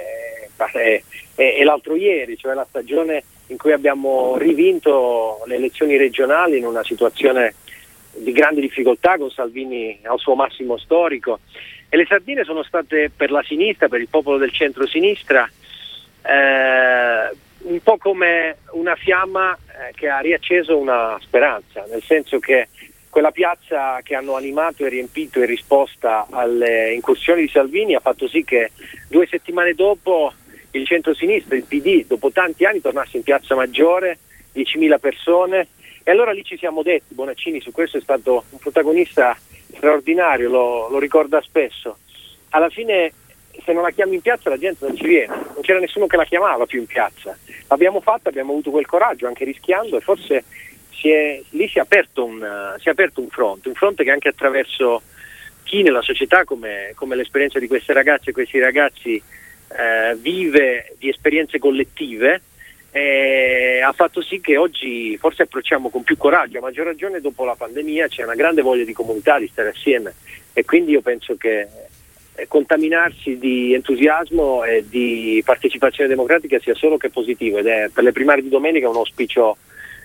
è, 0.57 1.03
è, 1.35 1.55
è 1.57 1.65
l'altro 1.65 1.97
ieri, 1.97 2.37
cioè 2.37 2.55
la 2.55 2.67
stagione 2.69 3.25
in 3.49 3.57
cui 3.57 3.73
abbiamo 3.73 4.37
rivinto 4.37 5.43
le 5.47 5.57
elezioni 5.57 5.97
regionali 5.97 6.59
in 6.59 6.67
una 6.67 6.85
situazione 6.85 7.55
di 8.15 8.31
grande 8.31 8.61
difficoltà 8.61 9.17
con 9.17 9.31
Salvini 9.31 9.99
al 10.05 10.19
suo 10.19 10.35
massimo 10.35 10.77
storico 10.77 11.41
e 11.89 11.97
le 11.97 12.07
sardine 12.07 12.45
sono 12.45 12.63
state 12.63 13.11
per 13.15 13.31
la 13.31 13.43
sinistra, 13.43 13.89
per 13.89 14.01
il 14.01 14.09
popolo 14.09 14.39
del 14.39 14.53
centro-sinistra, 14.53 15.51
eh, 16.23 17.37
un 17.63 17.81
po' 17.83 17.97
come 17.97 18.59
una 18.73 18.95
fiamma 18.97 19.55
eh, 19.55 19.93
che 19.95 20.09
ha 20.09 20.19
riacceso 20.19 20.77
una 20.79 21.19
speranza, 21.21 21.85
nel 21.89 22.03
senso 22.03 22.39
che 22.39 22.69
quella 23.09 23.31
piazza 23.31 24.01
che 24.03 24.15
hanno 24.15 24.37
animato 24.37 24.85
e 24.85 24.89
riempito 24.89 25.39
in 25.39 25.47
risposta 25.47 26.27
alle 26.31 26.95
incursioni 26.95 27.43
di 27.43 27.49
Salvini 27.49 27.95
ha 27.95 28.01
fatto 28.01 28.27
sì 28.27 28.43
che 28.43 28.73
due 29.09 29.27
settimane 29.27 29.75
dopo 29.75 30.33
il 30.71 30.87
centro-sinistra, 30.87 31.57
il 31.57 31.65
PD, 31.65 32.07
dopo 32.07 32.31
tanti 32.31 32.65
anni 32.65 32.81
tornasse 32.81 33.19
in 33.19 33.23
piazza 33.23 33.55
Maggiore, 33.55 34.19
10.000 34.55 34.99
persone 34.99 35.69
e 36.03 36.11
allora 36.11 36.33
lì 36.33 36.43
ci 36.43 36.57
siamo 36.57 36.83
detti, 36.83 37.15
Bonaccini 37.15 37.61
su 37.61 37.71
questo 37.71 37.99
è 37.99 38.01
stato 38.01 38.45
un 38.49 38.59
protagonista 38.59 39.37
straordinario, 39.77 40.49
lo, 40.49 40.89
lo 40.89 40.99
ricorda 40.99 41.41
spesso. 41.43 41.99
Alla 42.51 42.71
fine 42.71 43.13
se 43.65 43.73
non 43.73 43.83
la 43.83 43.91
chiami 43.91 44.15
in 44.17 44.21
piazza 44.21 44.49
la 44.49 44.59
gente 44.59 44.87
non 44.87 44.97
ci 44.97 45.07
viene, 45.07 45.35
non 45.35 45.61
c'era 45.61 45.79
nessuno 45.79 46.07
che 46.07 46.17
la 46.17 46.25
chiamava 46.25 46.67
più 46.67 46.81
in 46.81 46.87
piazza. 46.87 47.37
L'abbiamo 47.69 48.01
fatta, 48.01 48.29
abbiamo 48.29 48.53
avuto 48.53 48.71
quel 48.71 48.87
coraggio 48.87 49.27
anche 49.27 49.45
rischiando 49.45 49.97
e 49.97 50.01
forse 50.01 50.45
si 50.91 51.11
è, 51.11 51.41
lì 51.51 51.69
si 51.69 51.79
è, 51.79 51.81
aperto 51.81 52.25
un, 52.25 52.77
si 52.79 52.89
è 52.89 52.91
aperto 52.91 53.21
un 53.21 53.29
fronte, 53.29 53.69
un 53.69 53.75
fronte 53.75 54.05
che 54.05 54.11
anche 54.11 54.29
attraverso 54.29 55.03
chi 55.65 55.83
nella 55.83 56.03
società 56.03 56.45
come, 56.45 56.93
come 56.95 57.17
l'esperienza 57.17 57.59
di 57.59 57.67
queste 57.67 57.93
ragazze 57.93 58.31
e 58.31 58.33
questi 58.33 58.59
ragazzi 58.59 59.15
eh, 59.15 60.17
vive 60.17 60.95
di 60.99 61.09
esperienze 61.09 61.59
collettive 61.59 62.43
eh, 62.95 63.81
ha 63.83 63.93
fatto 63.93 64.21
sì 64.21 64.41
che 64.41 64.59
oggi 64.59 65.17
forse 65.17 65.43
approcciamo 65.43 65.89
con 65.89 66.03
più 66.03 66.19
coraggio, 66.19 66.59
a 66.59 66.61
maggior 66.61 66.85
ragione 66.85 67.21
dopo 67.21 67.45
la 67.45 67.55
pandemia 67.55 68.07
c'è 68.07 68.23
una 68.23 68.35
grande 68.35 68.61
voglia 68.61 68.85
di 68.85 68.93
comunità, 68.93 69.39
di 69.39 69.49
stare 69.51 69.71
assieme 69.71 70.15
e 70.53 70.65
quindi 70.67 70.93
io 70.93 71.01
penso 71.01 71.37
che 71.37 71.61
eh, 71.61 71.69
contaminarsi 72.49 73.39
di 73.39 73.75
entusiasmo 73.75 74.65
e 74.65 74.85
di 74.89 75.43
partecipazione 75.45 76.09
democratica 76.09 76.59
sia 76.59 76.75
solo 76.75 76.97
che 76.97 77.11
positivo 77.11 77.59
ed 77.59 77.67
è 77.67 77.91
per 77.93 78.05
le 78.05 78.13
primarie 78.13 78.43
di 78.43 78.49
domenica 78.49 78.89
un 78.89 78.97
auspicio 78.97 79.57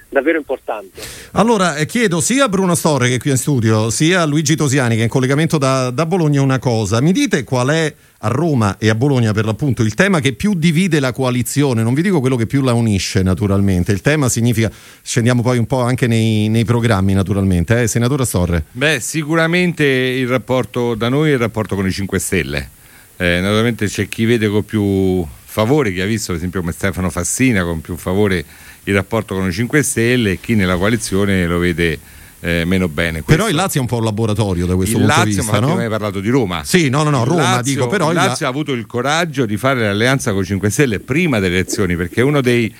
davvero 0.09 0.37
importante. 0.37 1.01
Allora 1.31 1.75
eh, 1.75 1.85
chiedo 1.85 2.21
sia 2.21 2.45
a 2.45 2.49
Bruno 2.49 2.75
Storre 2.75 3.09
che 3.09 3.15
è 3.15 3.19
qui 3.19 3.31
in 3.31 3.37
studio, 3.37 3.89
sia 3.89 4.21
a 4.21 4.25
Luigi 4.25 4.55
Tosiani 4.55 4.95
che 4.95 5.01
è 5.01 5.03
in 5.03 5.09
collegamento 5.09 5.57
da, 5.57 5.89
da, 5.89 6.05
Bologna 6.05 6.41
una 6.41 6.59
cosa. 6.59 7.01
Mi 7.01 7.11
dite 7.11 7.43
qual 7.43 7.69
è 7.69 7.93
a 8.19 8.27
Roma 8.29 8.77
e 8.79 8.89
a 8.89 8.95
Bologna 8.95 9.33
per 9.33 9.45
l'appunto 9.45 9.83
il 9.83 9.93
tema 9.93 10.19
che 10.19 10.33
più 10.33 10.55
divide 10.55 10.99
la 10.99 11.11
coalizione? 11.11 11.83
Non 11.83 11.93
vi 11.93 12.01
dico 12.01 12.19
quello 12.19 12.35
che 12.35 12.47
più 12.47 12.61
la 12.61 12.73
unisce 12.73 13.21
naturalmente. 13.21 13.91
Il 13.91 14.01
tema 14.01 14.29
significa, 14.29 14.71
scendiamo 15.01 15.41
poi 15.41 15.57
un 15.57 15.67
po' 15.67 15.81
anche 15.81 16.07
nei, 16.07 16.47
nei 16.49 16.65
programmi 16.65 17.13
naturalmente. 17.13 17.81
Eh? 17.81 17.87
Senatore 17.87 18.25
Storre. 18.25 18.63
Beh 18.71 18.99
sicuramente 18.99 19.83
il 19.83 20.27
rapporto 20.27 20.95
da 20.95 21.09
noi 21.09 21.29
è 21.29 21.33
il 21.33 21.39
rapporto 21.39 21.75
con 21.75 21.85
i 21.85 21.91
5 21.91 22.19
Stelle. 22.19 22.69
Eh, 23.17 23.39
naturalmente 23.41 23.87
c'è 23.87 24.07
chi 24.07 24.25
vede 24.25 24.47
con 24.47 24.63
più 24.63 25.25
favore, 25.57 25.91
chi 25.91 26.01
ha 26.01 26.05
visto 26.05 26.27
per 26.27 26.35
esempio 26.35 26.59
come 26.59 26.71
Stefano 26.71 27.09
Fassina 27.09 27.63
con 27.63 27.81
più 27.81 27.95
favore 27.95 28.45
il 28.83 28.93
rapporto 28.93 29.33
con 29.33 29.47
i 29.47 29.51
5 29.51 29.81
Stelle 29.81 30.31
e 30.33 30.39
chi 30.39 30.53
nella 30.53 30.75
coalizione 30.75 31.47
lo 31.47 31.57
vede 31.57 31.97
eh, 32.41 32.63
meno 32.63 32.87
bene. 32.87 33.23
Questo... 33.23 33.31
Però 33.31 33.49
il 33.49 33.55
Lazio 33.55 33.79
è 33.79 33.81
un 33.81 33.89
po' 33.89 33.97
un 33.97 34.03
laboratorio 34.03 34.67
da 34.67 34.75
questo 34.75 34.97
il 34.97 35.03
punto 35.03 35.17
Lazio, 35.17 35.33
di 35.33 35.39
vista. 35.39 35.59
Ma 35.59 35.65
no? 35.65 35.77
hai 35.77 35.89
parlato 35.89 36.19
di 36.19 36.29
Roma. 36.29 36.63
Sì, 36.63 36.89
no, 36.89 37.01
no, 37.01 37.09
no, 37.09 37.23
Roma 37.23 37.41
Lazio, 37.41 37.73
dico, 37.73 37.87
però 37.87 38.09
il 38.09 38.15
Lazio 38.15 38.45
ha 38.45 38.49
avuto 38.49 38.73
il 38.73 38.85
coraggio 38.85 39.47
di 39.47 39.57
fare 39.57 39.81
l'alleanza 39.81 40.31
con 40.31 40.43
i 40.43 40.45
5 40.45 40.69
Stelle 40.69 40.99
prima 40.99 41.39
delle 41.39 41.55
elezioni, 41.55 41.95
perché 41.95 42.21
uno 42.21 42.39
dei 42.41 42.71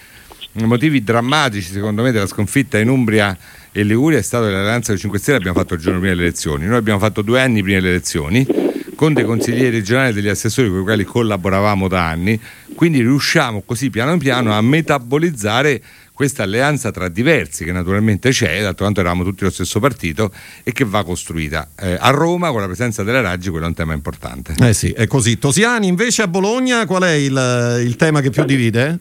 motivi 0.53 1.03
drammatici, 1.03 1.72
secondo 1.72 2.03
me, 2.03 2.12
della 2.12 2.27
sconfitta 2.27 2.77
in 2.77 2.89
Umbria 2.89 3.36
e 3.72 3.81
Liguria 3.81 4.19
è 4.19 4.24
stato 4.24 4.46
l'alleanza 4.46 4.89
con 4.89 4.98
i 4.98 5.00
5 5.00 5.19
Stelle 5.19 5.38
abbiamo 5.38 5.57
fatto 5.57 5.74
il 5.74 5.79
giorno 5.79 5.98
prima 5.98 6.13
delle 6.13 6.27
elezioni. 6.27 6.67
Noi 6.67 6.77
abbiamo 6.77 7.00
fatto 7.00 7.24
due 7.24 7.41
anni 7.41 7.63
prima 7.63 7.79
delle 7.79 7.89
elezioni 7.89 8.66
con 8.97 9.13
dei 9.13 9.25
consiglieri 9.25 9.77
regionali 9.77 10.09
e 10.09 10.13
degli 10.13 10.27
assessori 10.27 10.69
con 10.69 10.79
i 10.79 10.83
quali 10.83 11.03
collaboravamo 11.03 11.87
da 11.87 12.07
anni, 12.07 12.41
quindi 12.73 12.99
riusciamo 12.99 13.61
così 13.63 13.91
piano 13.91 14.17
piano 14.17 14.51
a 14.53 14.61
metabolizzare 14.61 15.79
questa 16.13 16.41
alleanza 16.41 16.89
tra 16.89 17.07
diversi 17.07 17.63
che 17.63 17.71
naturalmente 17.71 18.31
c'è, 18.31 18.59
d'altro 18.59 18.85
canto 18.85 19.01
eravamo 19.01 19.23
tutti 19.23 19.43
lo 19.43 19.51
stesso 19.51 19.79
partito 19.79 20.31
e 20.63 20.71
che 20.71 20.83
va 20.83 21.03
costruita. 21.03 21.69
Eh, 21.79 21.95
a 21.99 22.09
Roma 22.09 22.49
con 22.49 22.59
la 22.59 22.65
presenza 22.65 23.03
della 23.03 23.21
Raggi 23.21 23.51
quello 23.51 23.65
è 23.65 23.67
un 23.67 23.75
tema 23.75 23.93
importante. 23.93 24.55
Eh 24.59 24.73
sì, 24.73 24.91
è 24.91 25.05
così. 25.05 25.37
Tosiani 25.37 25.85
invece 25.85 26.23
a 26.23 26.27
Bologna 26.27 26.87
qual 26.87 27.03
è 27.03 27.11
il, 27.11 27.83
il 27.85 27.95
tema 27.97 28.21
che 28.21 28.31
più 28.31 28.43
divide? 28.45 28.97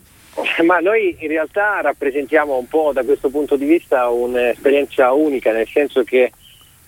Ma 0.67 0.79
noi 0.81 1.17
in 1.19 1.29
realtà 1.29 1.81
rappresentiamo 1.81 2.59
un 2.59 2.69
po' 2.69 2.91
da 2.93 3.03
questo 3.03 3.31
punto 3.31 3.57
di 3.57 3.65
vista 3.65 4.09
un'esperienza 4.09 5.13
unica, 5.13 5.53
nel 5.53 5.67
senso 5.67 6.05
che 6.05 6.31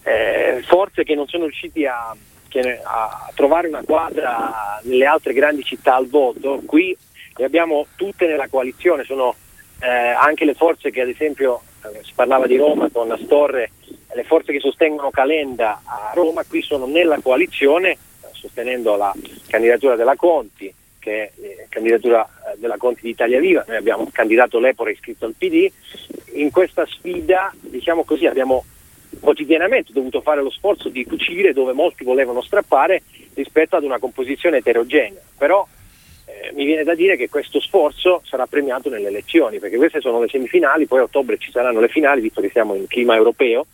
eh, 0.02 0.62
forze 0.66 1.04
che 1.04 1.14
non 1.14 1.26
sono 1.26 1.44
riusciti 1.44 1.86
a, 1.86 2.14
che, 2.48 2.80
a 2.82 3.30
trovare 3.34 3.68
una 3.68 3.82
quadra 3.84 4.80
nelle 4.82 5.06
altre 5.06 5.32
grandi 5.32 5.62
città 5.62 5.94
al 5.94 6.08
voto, 6.08 6.62
qui 6.64 6.96
le 7.36 7.44
abbiamo 7.44 7.86
tutte 7.96 8.26
nella 8.26 8.48
coalizione, 8.48 9.04
sono 9.04 9.34
eh, 9.80 9.86
anche 9.86 10.44
le 10.44 10.54
forze 10.54 10.90
che 10.90 11.02
ad 11.02 11.08
esempio, 11.08 11.60
eh, 11.84 12.00
si 12.02 12.12
parlava 12.14 12.46
di 12.46 12.56
Roma 12.56 12.88
con 12.90 13.10
Astorre, 13.10 13.70
le 14.12 14.24
forze 14.24 14.52
che 14.52 14.60
sostengono 14.60 15.10
Calenda 15.10 15.82
a 15.84 16.10
Roma 16.14 16.42
qui 16.44 16.62
sono 16.62 16.86
nella 16.86 17.20
coalizione, 17.20 17.96
sostenendo 18.32 18.96
la 18.96 19.14
candidatura 19.46 19.94
della 19.94 20.16
Conti, 20.16 20.72
che 20.98 21.24
è 21.24 21.40
eh, 21.40 21.66
candidatura 21.68 22.24
eh, 22.24 22.58
della 22.58 22.76
Conti 22.76 23.02
di 23.02 23.10
Italia 23.10 23.38
Viva, 23.38 23.64
noi 23.66 23.76
abbiamo 23.76 24.08
candidato 24.12 24.58
Lepore 24.58 24.92
iscritto 24.92 25.26
al 25.26 25.34
PD, 25.38 25.70
in 26.32 26.50
questa 26.50 26.84
sfida 26.86 27.52
diciamo 27.60 28.04
così 28.04 28.26
abbiamo 28.26 28.64
quotidianamente 29.20 29.92
dovuto 29.92 30.20
fare 30.20 30.42
lo 30.42 30.50
sforzo 30.50 30.88
di 30.88 31.04
cucire 31.04 31.52
dove 31.52 31.72
molti 31.72 32.04
volevano 32.04 32.42
strappare 32.42 33.02
rispetto 33.34 33.76
ad 33.76 33.84
una 33.84 33.98
composizione 33.98 34.58
eterogenea, 34.58 35.20
però 35.36 35.66
eh, 36.26 36.52
mi 36.54 36.64
viene 36.64 36.84
da 36.84 36.94
dire 36.94 37.16
che 37.16 37.28
questo 37.28 37.60
sforzo 37.60 38.20
sarà 38.24 38.46
premiato 38.46 38.88
nelle 38.90 39.08
elezioni, 39.08 39.58
perché 39.58 39.76
queste 39.76 40.00
sono 40.00 40.20
le 40.20 40.28
semifinali, 40.28 40.86
poi 40.86 41.00
a 41.00 41.04
ottobre 41.04 41.38
ci 41.38 41.50
saranno 41.50 41.80
le 41.80 41.88
finali, 41.88 42.20
visto 42.20 42.40
che 42.40 42.50
siamo 42.50 42.74
in 42.74 42.86
clima 42.86 43.14
europeo, 43.14 43.66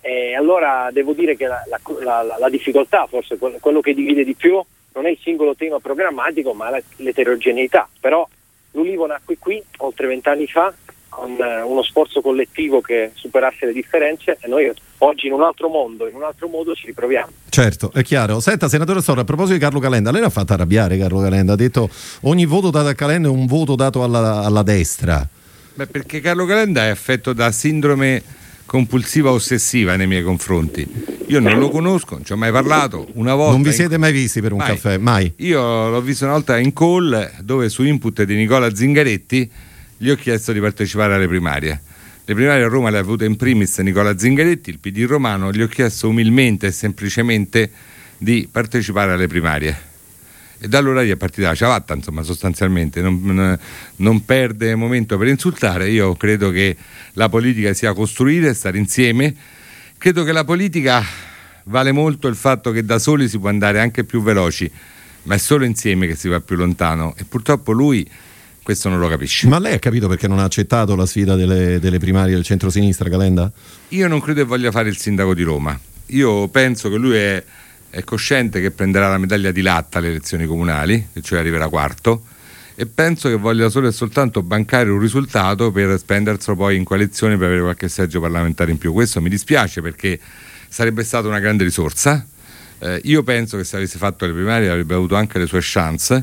e 0.00 0.34
allora 0.34 0.90
devo 0.92 1.12
dire 1.12 1.36
che 1.36 1.46
la, 1.46 1.62
la, 1.68 2.22
la, 2.22 2.36
la 2.38 2.48
difficoltà, 2.48 3.06
forse 3.06 3.36
quello 3.36 3.80
che 3.80 3.94
divide 3.94 4.24
di 4.24 4.34
più, 4.34 4.62
non 4.94 5.06
è 5.06 5.10
il 5.10 5.18
singolo 5.20 5.54
tema 5.54 5.80
programmatico, 5.80 6.52
ma 6.52 6.70
l'eterogeneità, 6.96 7.88
però 8.00 8.26
l'Ulivo 8.72 9.06
nacque 9.06 9.38
qui 9.38 9.62
oltre 9.78 10.06
vent'anni 10.06 10.46
fa 10.46 10.72
con 11.08 11.30
eh, 11.40 11.62
uno 11.62 11.82
sforzo 11.82 12.20
collettivo 12.20 12.80
che 12.80 13.12
superasse 13.14 13.66
le 13.66 13.72
differenze 13.72 14.36
e 14.40 14.48
noi 14.48 14.70
oggi 14.98 15.26
in 15.26 15.32
un 15.32 15.42
altro 15.42 15.68
mondo, 15.68 16.08
in 16.08 16.14
un 16.14 16.22
altro 16.22 16.48
modo 16.48 16.74
ci 16.74 16.86
riproviamo. 16.86 17.30
Certo, 17.48 17.90
è 17.92 18.02
chiaro. 18.02 18.40
Senta, 18.40 18.68
senatore 18.68 19.00
Storra, 19.00 19.22
a 19.22 19.24
proposito 19.24 19.54
di 19.54 19.60
Carlo 19.60 19.80
Calenda, 19.80 20.10
lei 20.10 20.20
l'ha 20.20 20.30
fatto 20.30 20.52
arrabbiare 20.52 20.98
Carlo 20.98 21.20
Calenda, 21.20 21.54
ha 21.54 21.56
detto 21.56 21.88
ogni 22.22 22.46
voto 22.46 22.70
dato 22.70 22.88
a 22.88 22.94
Calenda 22.94 23.28
è 23.28 23.30
un 23.30 23.46
voto 23.46 23.74
dato 23.74 24.02
alla, 24.02 24.44
alla 24.44 24.62
destra. 24.62 25.26
Beh, 25.74 25.86
perché 25.86 26.20
Carlo 26.20 26.44
Calenda 26.44 26.84
è 26.84 26.88
affetto 26.88 27.32
da 27.32 27.50
sindrome 27.52 28.22
compulsiva 28.68 29.30
ossessiva 29.30 29.96
nei 29.96 30.06
miei 30.06 30.22
confronti. 30.22 30.86
Io 31.28 31.40
non 31.40 31.58
lo 31.58 31.70
conosco, 31.70 32.14
non 32.14 32.24
ci 32.24 32.32
ho 32.32 32.36
mai 32.36 32.52
parlato. 32.52 33.06
Una 33.14 33.34
volta 33.34 33.52
non 33.52 33.62
vi 33.62 33.72
siete 33.72 33.94
in... 33.94 34.00
mai 34.00 34.12
visti 34.12 34.40
per 34.40 34.52
un 34.52 34.58
mai. 34.58 34.68
caffè? 34.68 34.98
Mai? 34.98 35.32
Io 35.36 35.88
l'ho 35.88 36.00
visto 36.02 36.24
una 36.24 36.34
volta 36.34 36.58
in 36.58 36.72
call 36.74 37.30
dove 37.40 37.70
su 37.70 37.82
input 37.82 38.22
di 38.24 38.34
Nicola 38.34 38.74
Zingaretti 38.74 39.50
gli 39.98 40.10
ho 40.10 40.14
chiesto 40.14 40.52
di 40.52 40.60
partecipare 40.60 41.14
alle 41.14 41.26
primarie. 41.26 41.80
Le 42.24 42.34
primarie 42.34 42.62
a 42.62 42.68
Roma 42.68 42.88
le 42.90 42.98
ha 42.98 43.00
avute 43.00 43.24
in 43.24 43.36
primis 43.36 43.78
Nicola 43.78 44.16
Zingaretti, 44.16 44.70
il 44.70 44.78
PD 44.78 45.04
romano, 45.06 45.50
gli 45.50 45.60
ho 45.60 45.66
chiesto 45.66 46.08
umilmente 46.08 46.68
e 46.68 46.72
semplicemente 46.72 47.70
di 48.16 48.48
partecipare 48.50 49.12
alle 49.12 49.26
primarie. 49.26 49.86
E 50.60 50.68
da 50.68 50.78
allora 50.78 51.02
gli 51.02 51.10
è 51.10 51.16
partita 51.16 51.48
la 51.48 51.54
ciabatta, 51.54 51.94
insomma, 51.94 52.22
sostanzialmente, 52.22 53.00
non, 53.00 53.58
non 53.96 54.24
perde 54.24 54.74
momento 54.76 55.18
per 55.18 55.28
insultare. 55.28 55.88
Io 55.88 56.14
credo 56.14 56.50
che 56.50 56.76
la 57.14 57.28
politica 57.28 57.72
sia 57.72 57.92
costruire, 57.92 58.54
stare 58.54 58.78
insieme. 58.78 59.34
Credo 59.96 60.22
che 60.22 60.32
la 60.32 60.44
politica 60.44 61.02
vale 61.64 61.92
molto 61.92 62.28
il 62.28 62.36
fatto 62.36 62.70
che 62.70 62.84
da 62.84 62.98
soli 62.98 63.28
si 63.28 63.38
può 63.38 63.48
andare 63.48 63.80
anche 63.80 64.04
più 64.04 64.22
veloci, 64.22 64.70
ma 65.24 65.34
è 65.34 65.38
solo 65.38 65.64
insieme 65.64 66.06
che 66.06 66.14
si 66.14 66.28
va 66.28 66.40
più 66.40 66.56
lontano. 66.56 67.14
E 67.16 67.24
purtroppo 67.24 67.72
lui 67.72 68.08
questo 68.68 68.90
non 68.90 68.98
lo 68.98 69.08
capisce. 69.08 69.48
Ma 69.48 69.58
lei 69.58 69.72
ha 69.72 69.78
capito 69.78 70.08
perché 70.08 70.28
non 70.28 70.40
ha 70.40 70.44
accettato 70.44 70.94
la 70.94 71.06
sfida 71.06 71.36
delle, 71.36 71.80
delle 71.80 71.96
primarie 71.96 72.34
del 72.34 72.44
centro-sinistra, 72.44 73.08
Calenda? 73.08 73.50
Io 73.88 74.06
non 74.08 74.20
credo 74.20 74.42
che 74.42 74.46
voglia 74.46 74.70
fare 74.70 74.90
il 74.90 74.98
sindaco 74.98 75.32
di 75.32 75.42
Roma. 75.42 75.80
Io 76.08 76.48
penso 76.48 76.90
che 76.90 76.96
lui 76.98 77.16
è, 77.16 77.42
è 77.88 78.04
cosciente 78.04 78.60
che 78.60 78.70
prenderà 78.70 79.08
la 79.08 79.16
medaglia 79.16 79.52
di 79.52 79.62
latta 79.62 79.96
alle 79.96 80.08
elezioni 80.08 80.44
comunali, 80.44 81.08
cioè 81.22 81.38
arriverà 81.38 81.70
quarto, 81.70 82.24
e 82.74 82.84
penso 82.84 83.30
che 83.30 83.36
voglia 83.36 83.70
solo 83.70 83.88
e 83.88 83.92
soltanto 83.92 84.42
bancare 84.42 84.90
un 84.90 84.98
risultato 84.98 85.72
per 85.72 85.98
spenderselo 85.98 86.54
poi 86.54 86.76
in 86.76 86.84
coalizione 86.84 87.38
per 87.38 87.46
avere 87.46 87.62
qualche 87.62 87.88
seggio 87.88 88.20
parlamentare 88.20 88.70
in 88.70 88.76
più. 88.76 88.92
Questo 88.92 89.22
mi 89.22 89.30
dispiace 89.30 89.80
perché 89.80 90.20
sarebbe 90.68 91.04
stata 91.04 91.26
una 91.26 91.38
grande 91.38 91.64
risorsa. 91.64 92.22
Eh, 92.80 93.00
io 93.04 93.22
penso 93.22 93.56
che 93.56 93.64
se 93.64 93.76
avesse 93.76 93.96
fatto 93.96 94.26
le 94.26 94.34
primarie 94.34 94.68
avrebbe 94.68 94.92
avuto 94.92 95.14
anche 95.14 95.38
le 95.38 95.46
sue 95.46 95.60
chance 95.62 96.22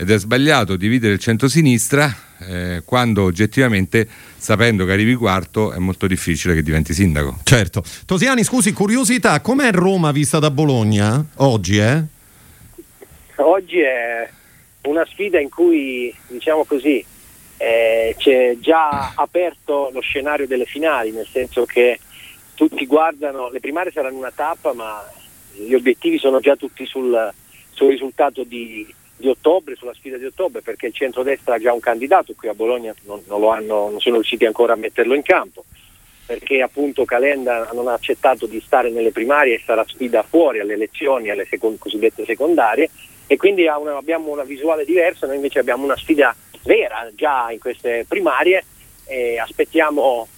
ed 0.00 0.12
è 0.12 0.18
sbagliato 0.18 0.76
dividere 0.76 1.14
il 1.14 1.18
centro-sinistra 1.18 2.14
eh, 2.38 2.82
quando 2.84 3.24
oggettivamente, 3.24 4.08
sapendo 4.36 4.84
che 4.84 4.92
arrivi 4.92 5.16
quarto, 5.16 5.72
è 5.72 5.78
molto 5.78 6.06
difficile 6.06 6.54
che 6.54 6.62
diventi 6.62 6.94
sindaco. 6.94 7.38
Certo. 7.42 7.82
Tosiani, 8.06 8.44
scusi, 8.44 8.72
curiosità, 8.72 9.40
com'è 9.40 9.72
Roma 9.72 10.12
vista 10.12 10.38
da 10.38 10.52
Bologna 10.52 11.24
oggi? 11.38 11.78
Eh? 11.78 12.02
Oggi 13.38 13.80
è 13.80 14.30
una 14.82 15.04
sfida 15.04 15.40
in 15.40 15.48
cui, 15.48 16.14
diciamo 16.28 16.62
così, 16.62 17.04
eh, 17.56 18.14
c'è 18.16 18.56
già 18.60 19.14
aperto 19.16 19.90
lo 19.92 20.00
scenario 20.00 20.46
delle 20.46 20.64
finali, 20.64 21.10
nel 21.10 21.26
senso 21.28 21.64
che 21.64 21.98
tutti 22.54 22.86
guardano, 22.86 23.50
le 23.50 23.58
primarie 23.58 23.90
saranno 23.90 24.18
una 24.18 24.32
tappa, 24.32 24.72
ma 24.74 25.04
gli 25.54 25.74
obiettivi 25.74 26.18
sono 26.18 26.38
già 26.38 26.54
tutti 26.54 26.86
sul, 26.86 27.32
sul 27.72 27.90
risultato 27.90 28.44
di, 28.44 28.86
di, 29.18 29.28
ottobre, 29.28 29.74
sulla 29.74 29.94
sfida 29.94 30.16
di 30.16 30.24
ottobre, 30.24 30.62
perché 30.62 30.86
il 30.86 30.94
centrodestra 30.94 31.54
ha 31.54 31.58
già 31.58 31.72
un 31.72 31.80
candidato, 31.80 32.32
qui 32.36 32.48
a 32.48 32.54
Bologna 32.54 32.94
non, 33.04 33.22
non, 33.26 33.44
hanno, 33.44 33.90
non 33.90 34.00
sono 34.00 34.16
riusciti 34.16 34.46
ancora 34.46 34.72
a 34.72 34.76
metterlo 34.76 35.14
in 35.14 35.22
campo, 35.22 35.64
perché 36.24 36.62
appunto 36.62 37.04
Calenda 37.04 37.68
non 37.72 37.88
ha 37.88 37.94
accettato 37.94 38.46
di 38.46 38.60
stare 38.64 38.90
nelle 38.90 39.12
primarie 39.12 39.54
e 39.54 39.62
sarà 39.64 39.84
sfida 39.86 40.22
fuori 40.22 40.60
alle 40.60 40.74
elezioni, 40.74 41.30
alle 41.30 41.46
second, 41.46 41.78
cosiddette 41.78 42.24
secondarie, 42.24 42.90
e 43.26 43.36
quindi 43.36 43.66
una, 43.66 43.96
abbiamo 43.96 44.30
una 44.30 44.44
visuale 44.44 44.84
diversa, 44.84 45.26
noi 45.26 45.36
invece 45.36 45.58
abbiamo 45.58 45.84
una 45.84 45.96
sfida 45.96 46.34
vera 46.62 47.10
già 47.14 47.50
in 47.50 47.58
queste 47.58 48.04
primarie 48.06 48.64
e 49.06 49.38
aspettiamo 49.38 50.28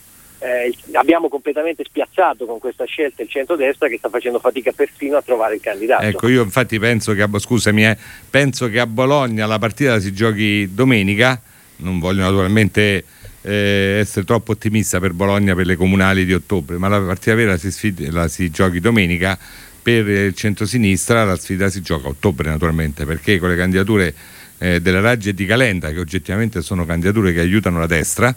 eh, 0.41 0.75
abbiamo 0.93 1.29
completamente 1.29 1.85
spiazzato 1.85 2.47
con 2.47 2.59
questa 2.59 2.85
scelta 2.85 3.23
il 3.23 3.29
centrodestra 3.29 3.89
che 3.89 3.99
sta 3.99 4.09
facendo 4.09 4.39
fatica 4.39 4.73
perfino 4.73 5.19
a 5.19 5.23
trovare 5.23 5.57
il 5.57 5.61
candidato. 5.61 6.03
Ecco, 6.03 6.29
io 6.29 6.43
infatti 6.43 6.79
penso 6.79 7.13
che 7.13 7.23
a, 7.23 7.29
scusami, 7.39 7.87
eh, 7.87 7.97
penso 8.29 8.69
che 8.69 8.81
a 8.81 8.87
Bologna 8.87 9.47
la 9.47 9.59
partita 9.59 10.01
si 10.01 10.13
giochi 10.13 10.73
domenica, 10.73 11.41
non 11.77 11.99
voglio 11.99 12.23
naturalmente 12.23 13.05
eh, 13.43 13.99
essere 14.01 14.25
troppo 14.25 14.53
ottimista 14.53 14.99
per 14.99 15.13
Bologna 15.13 15.55
per 15.55 15.67
le 15.67 15.77
comunali 15.77 16.25
di 16.25 16.33
ottobre, 16.33 16.79
ma 16.79 16.89
la 16.89 17.01
partita 17.01 17.35
vera 17.35 17.59
si, 17.59 17.71
sfida, 17.71 18.11
la 18.11 18.27
si 18.27 18.51
giochi 18.51 18.81
domenica, 18.81 19.39
per 19.83 20.09
il 20.09 20.35
centro-sinistra 20.35 21.25
la 21.25 21.37
sfida 21.37 21.69
si 21.69 21.83
gioca 21.83 22.07
a 22.07 22.11
ottobre 22.11 22.49
naturalmente, 22.49 23.05
perché 23.05 23.39
con 23.39 23.51
le 23.51 23.57
candidature 23.57 24.15
eh, 24.59 24.81
della 24.81 25.01
Raggi 25.01 25.31
e 25.31 25.35
di 25.35 25.45
Calenda, 25.45 25.91
che 25.91 25.99
oggettivamente 25.99 26.63
sono 26.63 26.87
candidature 26.87 27.35
che 27.35 27.41
aiutano 27.41 27.79
la 27.79 27.87
destra, 27.87 28.35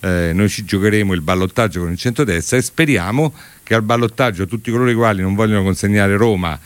eh, 0.00 0.32
noi 0.32 0.48
ci 0.48 0.64
giocheremo 0.64 1.12
il 1.12 1.20
ballottaggio 1.20 1.80
con 1.80 1.90
il 1.90 1.98
centrodestra 1.98 2.56
e 2.56 2.62
speriamo 2.62 3.32
che 3.62 3.74
al 3.74 3.82
ballottaggio 3.82 4.46
tutti 4.46 4.70
coloro 4.70 4.90
i 4.90 4.94
quali 4.94 5.22
non 5.22 5.34
vogliono 5.34 5.62
consegnare 5.62 6.16
Roma 6.16 6.58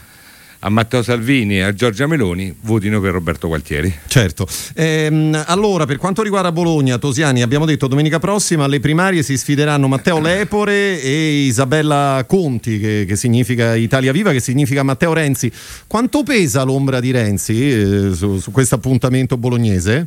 a 0.64 0.68
Matteo 0.68 1.02
Salvini 1.02 1.56
e 1.56 1.62
a 1.62 1.74
Giorgia 1.74 2.06
Meloni 2.06 2.54
votino 2.60 3.00
per 3.00 3.12
Roberto 3.12 3.48
Gualtieri. 3.48 3.92
Certo. 4.06 4.46
Ehm, 4.74 5.42
allora, 5.46 5.86
per 5.86 5.96
quanto 5.96 6.22
riguarda 6.22 6.52
Bologna, 6.52 6.98
Tosiani, 6.98 7.42
abbiamo 7.42 7.64
detto 7.64 7.88
domenica 7.88 8.20
prossima 8.20 8.64
alle 8.64 8.78
primarie 8.78 9.24
si 9.24 9.36
sfideranno 9.36 9.88
Matteo 9.88 10.20
Lepore 10.22 11.02
e 11.02 11.46
Isabella 11.46 12.24
Conti, 12.28 12.78
che, 12.78 13.04
che 13.08 13.16
significa 13.16 13.74
Italia 13.74 14.12
Viva, 14.12 14.30
che 14.30 14.40
significa 14.40 14.84
Matteo 14.84 15.12
Renzi. 15.12 15.50
Quanto 15.88 16.22
pesa 16.22 16.62
l'ombra 16.62 17.00
di 17.00 17.10
Renzi 17.10 17.70
eh, 17.70 18.10
su, 18.14 18.38
su 18.38 18.52
questo 18.52 18.76
appuntamento 18.76 19.36
bolognese? 19.36 20.06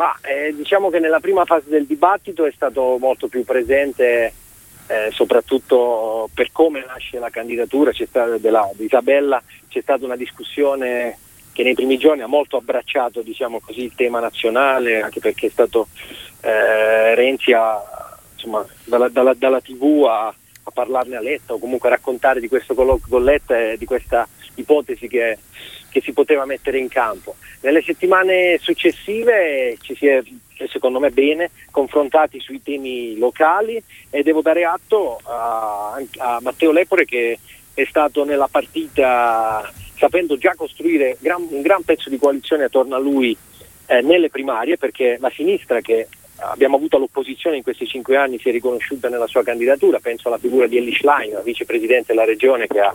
Ma 0.00 0.16
eh, 0.22 0.54
diciamo 0.54 0.88
che 0.88 0.98
nella 0.98 1.20
prima 1.20 1.44
fase 1.44 1.68
del 1.68 1.84
dibattito 1.84 2.46
è 2.46 2.52
stato 2.52 2.96
molto 2.98 3.28
più 3.28 3.44
presente 3.44 4.32
eh, 4.86 5.10
soprattutto 5.12 6.30
per 6.32 6.48
come 6.52 6.82
nasce 6.86 7.18
la 7.18 7.28
candidatura. 7.28 7.92
Della, 8.40 8.70
di 8.72 8.86
Isabella, 8.86 9.42
c'è 9.68 9.82
stata 9.82 10.06
una 10.06 10.16
discussione 10.16 11.18
che 11.52 11.62
nei 11.62 11.74
primi 11.74 11.98
giorni 11.98 12.22
ha 12.22 12.26
molto 12.26 12.56
abbracciato 12.56 13.20
diciamo 13.20 13.60
così, 13.60 13.82
il 13.82 13.94
tema 13.94 14.20
nazionale, 14.20 15.02
anche 15.02 15.20
perché 15.20 15.48
è 15.48 15.50
stato 15.50 15.88
eh, 16.40 17.14
Renzi 17.14 17.52
a, 17.52 17.78
insomma, 18.32 18.64
dalla, 18.84 19.10
dalla, 19.10 19.34
dalla, 19.34 19.60
tv 19.60 20.06
a, 20.08 20.28
a, 20.28 20.70
parlarne 20.72 21.16
a 21.16 21.20
Letta 21.20 21.52
o 21.52 21.58
comunque 21.58 21.90
a 21.90 21.92
raccontare 21.92 22.40
di 22.40 22.48
questo 22.48 22.72
colloquio 22.72 23.18
con 23.18 23.22
Letta 23.22 23.58
e 23.58 23.76
di 23.76 23.84
questa 23.84 24.26
ipotesi 24.54 25.08
che, 25.08 25.36
che 25.90 26.00
si 26.00 26.12
poteva 26.12 26.44
mettere 26.46 26.78
in 26.78 26.88
campo. 26.88 27.36
Nelle 27.60 27.82
settimane 27.82 28.58
successive 28.60 29.76
ci 29.80 29.94
si 29.94 30.06
è, 30.06 30.22
secondo 30.68 30.98
me 30.98 31.10
bene, 31.10 31.50
confrontati 31.70 32.40
sui 32.40 32.62
temi 32.62 33.18
locali 33.18 33.82
e 34.08 34.22
devo 34.22 34.40
dare 34.40 34.64
atto 34.64 35.20
a, 35.24 36.00
a 36.18 36.38
Matteo 36.40 36.72
Lepore 36.72 37.04
che 37.04 37.38
è 37.74 37.84
stato 37.84 38.24
nella 38.24 38.48
partita 38.48 39.70
sapendo 39.96 40.38
già 40.38 40.54
costruire 40.56 41.18
gran, 41.20 41.46
un 41.50 41.60
gran 41.60 41.82
pezzo 41.82 42.08
di 42.08 42.16
coalizione 42.16 42.64
attorno 42.64 42.94
a 42.94 42.98
lui 42.98 43.36
eh, 43.86 44.00
nelle 44.00 44.30
primarie 44.30 44.78
perché 44.78 45.18
la 45.20 45.30
sinistra 45.30 45.80
che 45.80 46.08
abbiamo 46.40 46.76
avuto 46.76 46.96
all'opposizione 46.96 47.56
in 47.56 47.62
questi 47.62 47.86
cinque 47.86 48.16
anni 48.16 48.38
si 48.38 48.48
è 48.48 48.52
riconosciuta 48.52 49.08
nella 49.08 49.26
sua 49.26 49.42
candidatura, 49.42 49.98
penso 50.00 50.28
alla 50.28 50.38
figura 50.38 50.66
di 50.66 50.76
Ellie 50.76 50.94
Schlein, 50.94 51.32
la 51.32 51.40
vicepresidente 51.40 52.12
della 52.12 52.24
regione 52.24 52.66
che 52.66 52.80
ha 52.80 52.92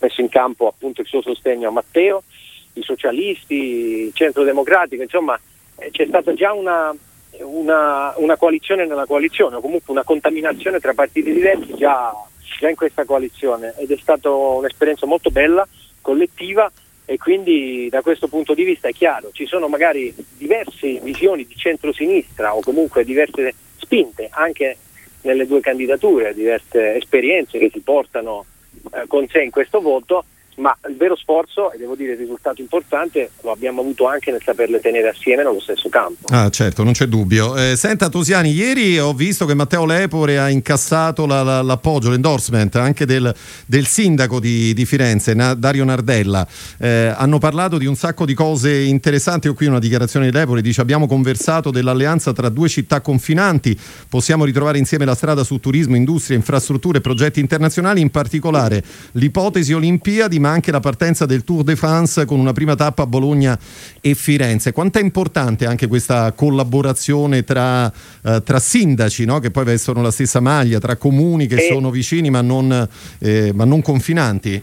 messo 0.00 0.20
in 0.20 0.28
campo 0.28 0.68
appunto 0.68 1.00
il 1.00 1.06
suo 1.06 1.22
sostegno 1.22 1.68
a 1.68 1.72
Matteo 1.72 2.22
i 2.78 2.82
socialisti, 2.82 3.54
il 4.06 4.14
centro 4.14 4.44
democratico, 4.44 5.02
insomma 5.02 5.38
eh, 5.76 5.90
c'è 5.90 6.06
stata 6.06 6.32
già 6.34 6.52
una, 6.52 6.94
una, 7.40 8.14
una, 8.16 8.36
coalizione 8.36 8.86
nella 8.86 9.06
coalizione, 9.06 9.56
o 9.56 9.60
comunque 9.60 9.92
una 9.92 10.04
contaminazione 10.04 10.80
tra 10.80 10.94
partiti 10.94 11.32
diversi 11.32 11.74
già, 11.74 12.12
già 12.58 12.68
in 12.68 12.76
questa 12.76 13.04
coalizione 13.04 13.74
ed 13.76 13.90
è 13.90 13.96
stata 13.96 14.30
un'esperienza 14.30 15.06
molto 15.06 15.30
bella, 15.30 15.66
collettiva 16.00 16.70
e 17.10 17.16
quindi 17.16 17.88
da 17.88 18.02
questo 18.02 18.28
punto 18.28 18.52
di 18.52 18.64
vista 18.64 18.88
è 18.88 18.92
chiaro, 18.92 19.30
ci 19.32 19.46
sono 19.46 19.66
magari 19.66 20.14
diverse 20.36 21.00
visioni 21.02 21.46
di 21.46 21.56
centro-sinistra 21.56 22.54
o 22.54 22.60
comunque 22.60 23.02
diverse 23.02 23.54
spinte 23.78 24.28
anche 24.30 24.76
nelle 25.22 25.46
due 25.46 25.60
candidature, 25.60 26.34
diverse 26.34 26.96
esperienze 26.96 27.58
che 27.58 27.70
si 27.72 27.80
portano 27.80 28.44
eh, 28.92 29.06
con 29.06 29.26
sé 29.26 29.40
in 29.40 29.50
questo 29.50 29.80
voto 29.80 30.22
ma 30.58 30.76
il 30.88 30.96
vero 30.96 31.16
sforzo, 31.16 31.72
e 31.72 31.78
devo 31.78 31.94
dire 31.94 32.12
il 32.12 32.18
risultato 32.18 32.60
importante, 32.60 33.30
lo 33.42 33.52
abbiamo 33.52 33.80
avuto 33.80 34.06
anche 34.06 34.30
nel 34.30 34.42
saperle 34.44 34.80
tenere 34.80 35.08
assieme 35.08 35.42
nello 35.42 35.60
stesso 35.60 35.88
campo. 35.88 36.26
Ah 36.28 36.50
certo, 36.50 36.82
non 36.84 36.92
c'è 36.92 37.06
dubbio. 37.06 37.56
Eh, 37.56 37.76
senta 37.76 38.08
Tosiani, 38.08 38.50
ieri 38.52 38.98
ho 38.98 39.12
visto 39.12 39.46
che 39.46 39.54
Matteo 39.54 39.84
Lepore 39.84 40.38
ha 40.38 40.48
incassato 40.48 41.26
la, 41.26 41.42
la, 41.42 41.62
l'appoggio, 41.62 42.10
l'endorsement 42.10 42.74
anche 42.76 43.06
del, 43.06 43.34
del 43.66 43.86
sindaco 43.86 44.40
di, 44.40 44.74
di 44.74 44.84
Firenze, 44.84 45.34
Na, 45.34 45.54
Dario 45.54 45.84
Nardella. 45.84 46.46
Eh, 46.78 47.12
hanno 47.16 47.38
parlato 47.38 47.78
di 47.78 47.86
un 47.86 47.94
sacco 47.94 48.24
di 48.24 48.34
cose 48.34 48.74
interessanti, 48.80 49.48
ho 49.48 49.54
qui 49.54 49.66
una 49.66 49.78
dichiarazione 49.78 50.30
di 50.30 50.36
Lepore, 50.36 50.60
dice 50.60 50.80
abbiamo 50.80 51.06
conversato 51.06 51.70
dell'alleanza 51.70 52.32
tra 52.32 52.48
due 52.48 52.68
città 52.68 53.00
confinanti, 53.00 53.78
possiamo 54.08 54.44
ritrovare 54.44 54.78
insieme 54.78 55.04
la 55.04 55.14
strada 55.14 55.44
su 55.44 55.58
turismo, 55.58 55.96
industria, 55.96 56.36
infrastrutture 56.36 56.98
e 56.98 57.00
progetti 57.00 57.40
internazionali, 57.40 58.00
in 58.00 58.10
particolare 58.10 58.82
l'ipotesi 59.12 59.72
Olimpiadi, 59.72 60.38
ma 60.38 60.47
anche 60.48 60.70
la 60.70 60.80
partenza 60.80 61.26
del 61.26 61.44
Tour 61.44 61.62
de 61.62 61.76
France 61.76 62.24
con 62.24 62.38
una 62.38 62.52
prima 62.52 62.74
tappa 62.74 63.02
a 63.02 63.06
Bologna 63.06 63.58
e 64.00 64.14
Firenze. 64.14 64.72
Quanto 64.72 64.98
è 64.98 65.02
importante 65.02 65.66
anche 65.66 65.86
questa 65.86 66.32
collaborazione 66.32 67.44
tra, 67.44 67.90
eh, 68.24 68.42
tra 68.42 68.58
sindaci 68.58 69.24
no? 69.24 69.38
che 69.38 69.50
poi 69.50 69.64
vestono 69.64 70.02
la 70.02 70.10
stessa 70.10 70.40
maglia, 70.40 70.78
tra 70.78 70.96
comuni 70.96 71.46
che 71.46 71.56
è, 71.56 71.72
sono 71.72 71.90
vicini 71.90 72.30
ma 72.30 72.40
non, 72.40 72.88
eh, 73.20 73.52
ma 73.52 73.64
non 73.64 73.82
confinanti? 73.82 74.62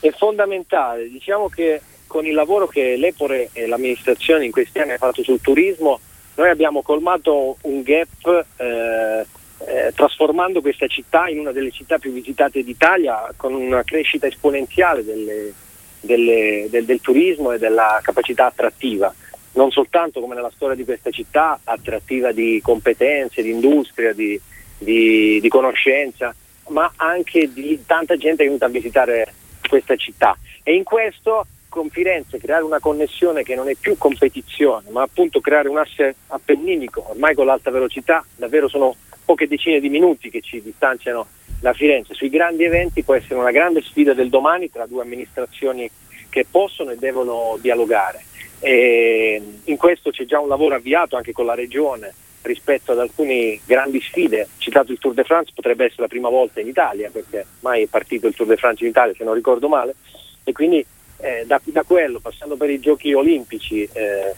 È 0.00 0.10
fondamentale, 0.16 1.08
diciamo 1.08 1.48
che 1.48 1.80
con 2.06 2.24
il 2.24 2.34
lavoro 2.34 2.66
che 2.66 2.96
l'Epore 2.96 3.50
e 3.52 3.66
l'amministrazione 3.66 4.44
in 4.44 4.50
questi 4.50 4.78
anni 4.78 4.92
ha 4.92 4.98
fatto 4.98 5.22
sul 5.22 5.40
turismo, 5.40 6.00
noi 6.36 6.50
abbiamo 6.50 6.82
colmato 6.82 7.56
un 7.62 7.82
gap 7.82 8.44
eh, 8.56 9.26
eh, 9.66 9.92
trasformando 9.94 10.60
questa 10.60 10.86
città 10.86 11.28
in 11.28 11.40
una 11.40 11.52
delle 11.52 11.72
città 11.72 11.98
più 11.98 12.12
visitate 12.12 12.62
d'Italia 12.62 13.32
con 13.36 13.52
una 13.52 13.82
crescita 13.82 14.26
esponenziale 14.26 15.04
delle, 15.04 15.52
delle, 16.00 16.68
del, 16.70 16.84
del, 16.84 17.00
turismo 17.00 17.50
e 17.52 17.58
della 17.58 17.98
capacità 18.02 18.46
attrattiva, 18.46 19.12
non 19.52 19.70
soltanto 19.72 20.20
come 20.20 20.36
nella 20.36 20.52
storia 20.54 20.76
di 20.76 20.84
questa 20.84 21.10
città, 21.10 21.58
attrattiva 21.64 22.30
di 22.30 22.60
competenze, 22.62 23.42
di 23.42 23.50
industria, 23.50 24.12
di, 24.12 24.40
di, 24.78 25.40
di 25.40 25.48
conoscenza, 25.48 26.34
ma 26.68 26.92
anche 26.96 27.52
di 27.52 27.82
tanta 27.86 28.16
gente 28.16 28.38
che 28.38 28.42
è 28.44 28.46
venuta 28.46 28.66
a 28.66 28.70
visitare 28.70 29.32
questa 29.68 29.96
città. 29.96 30.36
E 30.62 30.74
in 30.74 30.84
questo 30.84 31.46
con 31.68 31.90
Firenze 31.90 32.38
creare 32.38 32.62
una 32.62 32.78
connessione 32.78 33.42
che 33.42 33.54
non 33.54 33.68
è 33.68 33.74
più 33.74 33.98
competizione, 33.98 34.90
ma 34.90 35.02
appunto 35.02 35.40
creare 35.40 35.68
un 35.68 35.76
asse 35.76 36.14
appenninico, 36.28 37.10
ormai 37.10 37.34
con 37.34 37.46
l'alta 37.46 37.70
velocità, 37.70 38.24
davvero 38.36 38.68
sono 38.68 38.94
poche 39.26 39.46
decine 39.46 39.80
di 39.80 39.90
minuti 39.90 40.30
che 40.30 40.40
ci 40.40 40.62
distanziano 40.62 41.26
da 41.60 41.74
Firenze. 41.74 42.14
Sui 42.14 42.30
grandi 42.30 42.64
eventi 42.64 43.02
può 43.02 43.14
essere 43.14 43.34
una 43.34 43.50
grande 43.50 43.82
sfida 43.82 44.14
del 44.14 44.30
domani 44.30 44.70
tra 44.70 44.86
due 44.86 45.02
amministrazioni 45.02 45.90
che 46.30 46.46
possono 46.50 46.92
e 46.92 46.96
devono 46.96 47.58
dialogare. 47.60 48.24
E 48.60 49.42
in 49.64 49.76
questo 49.76 50.10
c'è 50.10 50.24
già 50.24 50.40
un 50.40 50.48
lavoro 50.48 50.76
avviato 50.76 51.16
anche 51.16 51.32
con 51.32 51.44
la 51.44 51.54
Regione 51.54 52.14
rispetto 52.42 52.92
ad 52.92 53.00
alcune 53.00 53.60
grandi 53.64 54.00
sfide. 54.00 54.48
Citato 54.58 54.92
il 54.92 54.98
Tour 54.98 55.14
de 55.14 55.24
France, 55.24 55.52
potrebbe 55.54 55.84
essere 55.84 56.02
la 56.02 56.08
prima 56.08 56.28
volta 56.28 56.60
in 56.60 56.68
Italia, 56.68 57.10
perché 57.10 57.44
mai 57.60 57.82
è 57.82 57.86
partito 57.86 58.28
il 58.28 58.34
Tour 58.34 58.48
de 58.48 58.56
France 58.56 58.84
in 58.84 58.90
Italia, 58.90 59.14
se 59.16 59.24
non 59.24 59.34
ricordo 59.34 59.68
male, 59.68 59.96
e 60.44 60.52
quindi 60.52 60.84
eh, 61.18 61.44
da, 61.46 61.60
da, 61.64 61.82
quello, 61.82 62.20
passando 62.20 62.56
per 62.56 62.70
i 62.70 62.78
giochi 62.78 63.12
olimpici, 63.12 63.88
eh, 63.92 64.34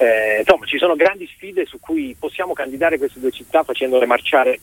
eh, 0.00 0.38
insomma 0.38 0.64
ci 0.64 0.78
sono 0.78 0.96
grandi 0.96 1.26
sfide 1.26 1.66
su 1.66 1.78
cui 1.78 2.16
possiamo 2.18 2.54
candidare 2.54 2.96
queste 2.96 3.20
due 3.20 3.30
città 3.30 3.64
facendole 3.64 4.06
marciare, 4.06 4.58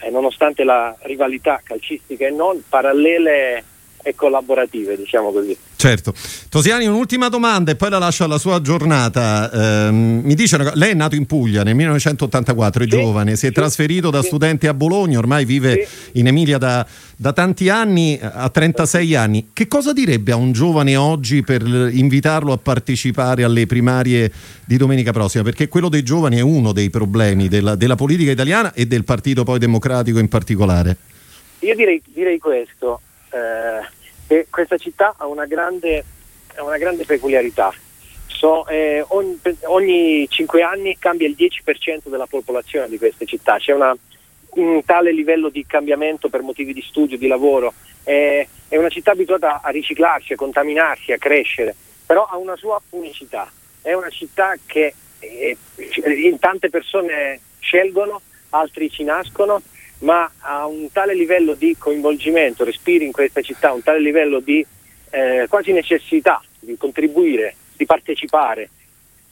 eh, 0.00 0.08
nonostante 0.08 0.64
la 0.64 0.96
rivalità 1.02 1.60
calcistica 1.62 2.26
e 2.26 2.30
non, 2.30 2.62
parallele 2.66 3.62
e 4.02 4.14
collaborative, 4.14 4.96
diciamo 4.96 5.30
così. 5.30 5.56
Certo. 5.76 6.12
Tosiani, 6.48 6.86
un'ultima 6.86 7.28
domanda 7.28 7.70
e 7.70 7.76
poi 7.76 7.90
la 7.90 7.98
lascio 7.98 8.24
alla 8.24 8.38
sua 8.38 8.60
giornata. 8.60 9.50
Eh, 9.88 9.90
mi 9.90 10.34
dice, 10.34 10.58
lei 10.74 10.90
è 10.90 10.94
nato 10.94 11.14
in 11.14 11.26
Puglia 11.26 11.62
nel 11.62 11.74
1984, 11.74 12.82
è 12.82 12.86
sì, 12.88 12.90
giovane, 12.90 13.36
si 13.36 13.46
è 13.46 13.48
sì, 13.48 13.54
trasferito 13.54 14.10
da 14.10 14.20
sì. 14.20 14.28
studente 14.28 14.68
a 14.68 14.74
Bologna, 14.74 15.18
ormai 15.18 15.44
vive 15.44 15.86
in 16.12 16.26
Emilia 16.26 16.58
da, 16.58 16.86
da, 17.16 17.32
tanti 17.32 17.68
anni, 17.68 18.18
a 18.20 18.48
36 18.48 19.14
anni. 19.14 19.48
Che 19.52 19.68
cosa 19.68 19.92
direbbe 19.92 20.32
a 20.32 20.36
un 20.36 20.52
giovane 20.52 20.96
oggi 20.96 21.42
per 21.42 21.62
invitarlo 21.62 22.52
a 22.52 22.58
partecipare 22.58 23.44
alle 23.44 23.66
primarie 23.66 24.30
di 24.64 24.76
domenica 24.76 25.12
prossima? 25.12 25.44
Perché 25.44 25.68
quello 25.68 25.88
dei 25.88 26.02
giovani 26.02 26.36
è 26.36 26.42
uno 26.42 26.72
dei 26.72 26.90
problemi 26.90 27.48
della, 27.48 27.74
della 27.74 27.96
politica 27.96 28.30
italiana 28.30 28.72
e 28.72 28.86
del 28.86 29.04
partito 29.04 29.44
poi 29.44 29.58
democratico 29.58 30.18
in 30.18 30.28
particolare. 30.28 30.96
Io 31.60 31.74
direi, 31.74 32.02
direi 32.12 32.38
questo 32.38 33.00
eh, 33.30 34.46
questa 34.48 34.76
città 34.76 35.14
ha 35.16 35.26
una 35.26 35.46
grande, 35.46 36.04
una 36.58 36.78
grande 36.78 37.04
peculiarità. 37.04 37.72
So, 38.26 38.66
eh, 38.68 39.04
ogni, 39.08 39.38
ogni 39.64 40.28
5 40.28 40.62
anni 40.62 40.96
cambia 40.98 41.26
il 41.26 41.36
10% 41.38 42.08
della 42.08 42.26
popolazione 42.26 42.88
di 42.88 42.96
queste 42.96 43.26
città, 43.26 43.58
c'è 43.58 43.72
una, 43.72 43.94
un 44.54 44.82
tale 44.84 45.12
livello 45.12 45.48
di 45.48 45.66
cambiamento 45.66 46.28
per 46.28 46.42
motivi 46.42 46.72
di 46.72 46.82
studio, 46.82 47.18
di 47.18 47.26
lavoro. 47.26 47.74
Eh, 48.04 48.48
è 48.68 48.76
una 48.76 48.88
città 48.88 49.10
abituata 49.10 49.60
a 49.62 49.70
riciclarsi, 49.70 50.32
a 50.32 50.36
contaminarsi, 50.36 51.12
a 51.12 51.18
crescere, 51.18 51.74
però 52.06 52.24
ha 52.24 52.36
una 52.36 52.56
sua 52.56 52.80
unicità. 52.90 53.50
È 53.82 53.92
una 53.92 54.10
città 54.10 54.54
che 54.64 54.94
eh, 55.18 55.56
tante 56.38 56.70
persone 56.70 57.40
scelgono, 57.58 58.20
altri 58.50 58.90
ci 58.90 59.04
nascono 59.04 59.60
ma 60.00 60.30
a 60.38 60.66
un 60.66 60.90
tale 60.92 61.14
livello 61.14 61.54
di 61.54 61.76
coinvolgimento, 61.78 62.64
respiri 62.64 63.04
in 63.04 63.12
questa 63.12 63.42
città, 63.42 63.72
un 63.72 63.82
tale 63.82 64.00
livello 64.00 64.40
di 64.40 64.64
eh, 65.10 65.46
quasi 65.48 65.72
necessità 65.72 66.42
di 66.58 66.76
contribuire, 66.76 67.54
di 67.76 67.86
partecipare 67.86 68.70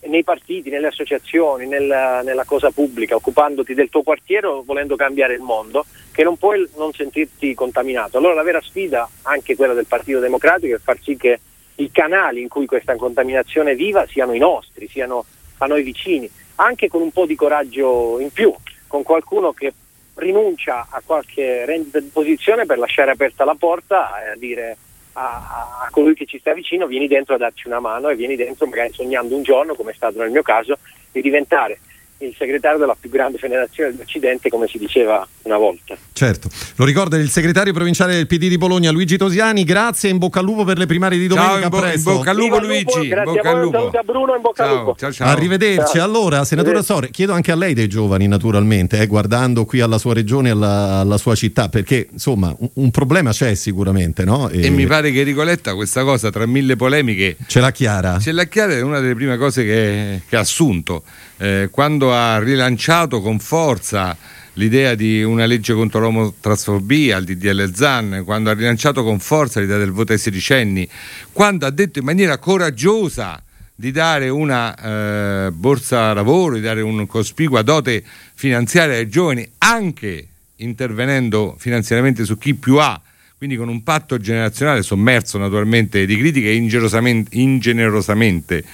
nei 0.02 0.22
partiti, 0.22 0.70
nelle 0.70 0.88
associazioni, 0.88 1.66
nella, 1.66 2.22
nella, 2.22 2.44
cosa 2.44 2.70
pubblica, 2.70 3.16
occupandoti 3.16 3.74
del 3.74 3.88
tuo 3.88 4.02
quartiere 4.02 4.46
o 4.46 4.62
volendo 4.62 4.94
cambiare 4.94 5.34
il 5.34 5.40
mondo, 5.40 5.84
che 6.12 6.22
non 6.22 6.36
puoi 6.36 6.68
non 6.76 6.92
sentirti 6.92 7.54
contaminato. 7.54 8.18
Allora 8.18 8.34
la 8.34 8.42
vera 8.42 8.60
sfida, 8.60 9.08
anche 9.22 9.56
quella 9.56 9.74
del 9.74 9.86
Partito 9.86 10.20
Democratico, 10.20 10.76
è 10.76 10.78
far 10.78 10.98
sì 11.02 11.16
che 11.16 11.40
i 11.76 11.90
canali 11.90 12.40
in 12.42 12.48
cui 12.48 12.66
questa 12.66 12.96
contaminazione 12.96 13.74
viva 13.74 14.06
siano 14.06 14.32
i 14.34 14.38
nostri, 14.38 14.88
siano 14.88 15.24
a 15.58 15.66
noi 15.66 15.82
vicini, 15.82 16.30
anche 16.56 16.88
con 16.88 17.02
un 17.02 17.10
po' 17.10 17.26
di 17.26 17.34
coraggio 17.34 18.18
in 18.20 18.30
più, 18.30 18.54
con 18.86 19.02
qualcuno 19.02 19.52
che 19.52 19.72
rinuncia 20.18 20.88
a 20.90 21.02
qualche 21.04 21.64
rendita 21.64 22.00
di 22.00 22.10
posizione 22.12 22.66
per 22.66 22.78
lasciare 22.78 23.10
aperta 23.10 23.44
la 23.44 23.54
porta 23.54 24.22
e 24.24 24.30
a 24.30 24.36
dire 24.36 24.76
a, 25.12 25.80
a, 25.82 25.88
colui 25.90 26.14
che 26.14 26.26
ci 26.26 26.38
sta 26.38 26.52
vicino 26.52 26.86
vieni 26.86 27.08
dentro 27.08 27.34
a 27.34 27.38
darci 27.38 27.66
una 27.66 27.80
mano 27.80 28.08
e 28.08 28.16
vieni 28.16 28.36
dentro 28.36 28.66
magari 28.66 28.92
sognando 28.92 29.34
un 29.34 29.42
giorno, 29.42 29.74
come 29.74 29.92
è 29.92 29.94
stato 29.94 30.18
nel 30.18 30.30
mio 30.30 30.42
caso, 30.42 30.78
di 31.10 31.20
diventare 31.20 31.80
il 32.18 32.34
segretario 32.36 32.78
della 32.78 32.96
più 32.98 33.10
grande 33.10 33.38
federazione 33.38 33.92
dell'Occidente, 33.92 34.48
come 34.48 34.66
si 34.66 34.78
diceva 34.78 35.26
una 35.42 35.56
volta. 35.56 35.96
Certo, 36.12 36.48
lo 36.76 36.84
ricorda 36.84 37.16
il 37.16 37.30
segretario 37.30 37.72
provinciale 37.72 38.14
del 38.14 38.26
PD 38.26 38.48
di 38.48 38.58
Bologna, 38.58 38.90
Luigi 38.90 39.16
Tosiani. 39.16 39.62
Grazie 39.62 40.08
e 40.08 40.12
in 40.12 40.18
bocca 40.18 40.40
al 40.40 40.44
lupo 40.44 40.64
per 40.64 40.78
le 40.78 40.86
primarie 40.86 41.18
di 41.18 41.28
domenica. 41.28 41.54
Ciao, 41.54 41.62
in, 41.62 41.68
bo- 41.68 41.92
in 41.92 42.02
bocca 42.02 42.30
al 42.30 42.36
lupo, 42.36 42.58
Luigi. 42.58 43.08
Grazie 43.08 43.34
bocca 43.34 43.50
a 43.50 43.54
voi, 43.54 43.70
saluto 43.70 43.98
a 43.98 44.02
Bruno, 44.02 44.34
in 44.34 44.40
bocca 44.40 44.64
ciao, 44.64 44.72
al 44.72 44.78
lupo. 44.78 44.96
Ciao, 44.98 45.12
ciao. 45.12 45.28
Arrivederci. 45.28 45.98
Ciao. 45.98 46.04
Allora, 46.04 46.44
senatore 46.44 46.82
Sore, 46.82 47.10
chiedo 47.10 47.32
anche 47.32 47.52
a 47.52 47.56
lei 47.56 47.74
dei 47.74 47.88
giovani, 47.88 48.26
naturalmente, 48.26 48.98
eh, 48.98 49.06
guardando 49.06 49.64
qui 49.64 49.80
alla 49.80 49.98
sua 49.98 50.14
regione 50.14 50.48
e 50.48 50.52
alla, 50.52 50.98
alla, 51.00 51.18
sua 51.18 51.36
città, 51.36 51.68
perché 51.68 52.08
insomma 52.10 52.54
un, 52.58 52.68
un 52.74 52.90
problema 52.90 53.30
c'è 53.30 53.54
sicuramente, 53.54 54.24
no? 54.24 54.48
E, 54.48 54.64
e, 54.64 54.70
mi 54.70 54.86
pare 54.86 55.12
che 55.12 55.22
Ricoletta 55.22 55.74
questa 55.74 56.02
cosa, 56.02 56.30
tra 56.30 56.46
mille 56.46 56.74
polemiche, 56.74 57.36
ce 57.46 57.60
l'ha 57.60 57.70
chiara. 57.70 58.18
Ce 58.18 58.32
l'ha 58.32 58.44
chiara, 58.44 58.72
è 58.72 58.80
una 58.80 58.98
delle 58.98 59.14
prime 59.14 59.36
cose 59.36 59.64
che, 59.64 60.22
che 60.28 60.36
ha 60.36 60.40
assunto 60.40 61.04
eh, 61.38 61.68
quando 61.70 62.12
ha 62.12 62.38
rilanciato 62.38 63.20
con 63.20 63.38
forza 63.38 64.16
l'idea 64.54 64.94
di 64.94 65.22
una 65.22 65.46
legge 65.46 65.72
contro 65.72 66.00
l'omotrasfobia, 66.00 67.16
il 67.16 67.24
DDL 67.24 67.72
ZAN, 67.72 68.22
quando 68.24 68.50
ha 68.50 68.54
rilanciato 68.54 69.04
con 69.04 69.20
forza 69.20 69.60
l'idea 69.60 69.78
del 69.78 69.92
voto 69.92 70.12
ai 70.12 70.18
sedicenni, 70.18 70.88
quando 71.32 71.64
ha 71.64 71.70
detto 71.70 72.00
in 72.00 72.04
maniera 72.04 72.38
coraggiosa 72.38 73.40
di 73.72 73.92
dare 73.92 74.28
una 74.28 75.46
eh, 75.46 75.52
borsa 75.52 76.12
lavoro, 76.12 76.56
di 76.56 76.60
dare 76.60 76.80
un 76.80 77.06
cospicua 77.06 77.62
dote 77.62 78.02
finanziaria 78.34 78.96
ai 78.96 79.08
giovani, 79.08 79.48
anche 79.58 80.26
intervenendo 80.56 81.54
finanziariamente 81.56 82.24
su 82.24 82.36
chi 82.36 82.54
più 82.54 82.78
ha, 82.78 83.00
quindi 83.36 83.54
con 83.54 83.68
un 83.68 83.84
patto 83.84 84.18
generazionale 84.18 84.82
sommerso 84.82 85.38
naturalmente 85.38 86.04
di 86.04 86.16
critiche 86.16 86.50
ingenerosamente 86.50 88.64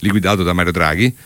liquidato 0.00 0.42
da 0.42 0.52
Mario 0.52 0.72
Draghi 0.72 1.16